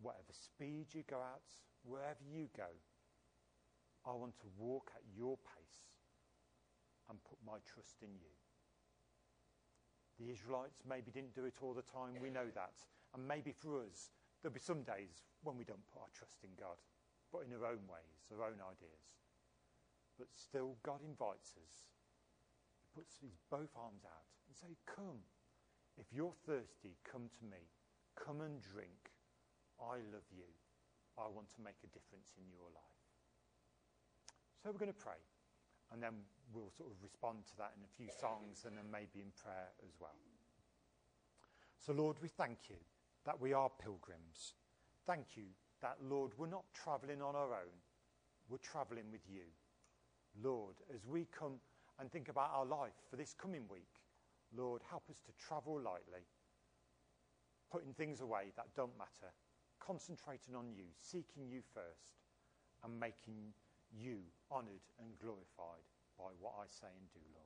whatever 0.00 0.30
speed 0.30 0.94
you 0.94 1.02
go 1.08 1.18
out, 1.18 1.50
wherever 1.82 2.22
you 2.22 2.48
go, 2.56 2.70
I 4.06 4.14
want 4.14 4.38
to 4.40 4.46
walk 4.56 4.90
at 4.94 5.02
your 5.16 5.36
pace 5.38 5.98
and 7.10 7.18
put 7.24 7.38
my 7.44 7.58
trust 7.66 8.02
in 8.02 8.14
you. 8.14 8.34
The 10.18 10.30
Israelites 10.30 10.82
maybe 10.88 11.10
didn't 11.10 11.34
do 11.34 11.46
it 11.46 11.62
all 11.62 11.74
the 11.74 11.86
time, 11.86 12.18
we 12.20 12.30
know 12.30 12.50
that. 12.54 12.74
And 13.14 13.26
maybe 13.26 13.52
for 13.52 13.82
us, 13.82 14.10
there'll 14.42 14.54
be 14.54 14.60
some 14.60 14.82
days 14.82 15.26
when 15.42 15.56
we 15.56 15.64
don't 15.64 15.86
put 15.90 16.02
our 16.02 16.12
trust 16.14 16.42
in 16.42 16.50
God, 16.58 16.78
but 17.32 17.46
in 17.46 17.54
our 17.54 17.66
own 17.66 17.86
ways, 17.86 18.18
our 18.34 18.46
own 18.46 18.58
ideas. 18.62 19.18
But 20.18 20.28
still, 20.34 20.76
God 20.82 21.00
invites 21.06 21.54
us. 21.56 21.86
He 22.82 22.90
puts 22.90 23.22
his 23.22 23.38
both 23.50 23.70
arms 23.78 24.02
out 24.04 24.26
and 24.50 24.54
say, 24.56 24.74
Come. 24.84 25.22
If 25.98 26.14
you're 26.14 26.34
thirsty, 26.46 26.94
come 27.02 27.26
to 27.38 27.44
me. 27.46 27.70
Come 28.14 28.42
and 28.42 28.62
drink. 28.62 29.14
I 29.78 30.02
love 30.14 30.26
you. 30.30 30.46
I 31.18 31.26
want 31.26 31.50
to 31.54 31.62
make 31.62 31.82
a 31.82 31.90
difference 31.90 32.34
in 32.38 32.46
your 32.50 32.70
life. 32.70 33.02
So 34.62 34.70
we're 34.70 34.78
going 34.78 34.94
to 34.94 35.04
pray. 35.06 35.18
And 35.90 36.02
then 36.02 36.22
we'll 36.54 36.70
sort 36.70 36.90
of 36.90 37.02
respond 37.02 37.46
to 37.50 37.56
that 37.58 37.74
in 37.78 37.82
a 37.82 37.90
few 37.96 38.10
songs 38.20 38.62
and 38.66 38.76
then 38.76 38.86
maybe 38.90 39.22
in 39.22 39.34
prayer 39.34 39.74
as 39.82 39.94
well. 39.98 40.18
So, 41.78 41.92
Lord, 41.92 42.18
we 42.22 42.28
thank 42.28 42.70
you 42.70 42.78
that 43.24 43.40
we 43.40 43.52
are 43.52 43.70
pilgrims. 43.70 44.54
Thank 45.06 45.36
you 45.36 45.50
that, 45.80 45.96
Lord, 46.02 46.32
we're 46.36 46.46
not 46.50 46.64
traveling 46.74 47.22
on 47.22 47.34
our 47.34 47.54
own, 47.54 47.78
we're 48.48 48.58
traveling 48.58 49.10
with 49.10 49.22
you. 49.28 49.46
Lord, 50.42 50.76
as 50.94 51.06
we 51.06 51.26
come 51.36 51.54
and 51.98 52.10
think 52.10 52.28
about 52.28 52.50
our 52.54 52.64
life 52.64 52.94
for 53.10 53.16
this 53.16 53.34
coming 53.34 53.64
week, 53.70 54.02
Lord, 54.56 54.82
help 54.88 55.04
us 55.10 55.20
to 55.26 55.32
travel 55.32 55.74
lightly, 55.74 56.24
putting 57.70 57.92
things 57.92 58.20
away 58.20 58.52
that 58.56 58.74
don't 58.74 58.96
matter, 58.96 59.32
concentrating 59.80 60.54
on 60.54 60.72
you, 60.72 60.84
seeking 61.00 61.48
you 61.48 61.60
first, 61.74 62.18
and 62.84 62.98
making 62.98 63.52
you 63.96 64.18
honoured 64.50 64.86
and 65.00 65.18
glorified 65.20 65.86
by 66.18 66.30
what 66.40 66.54
I 66.58 66.66
say 66.68 66.88
and 66.98 67.08
do, 67.12 67.20
Lord. 67.34 67.37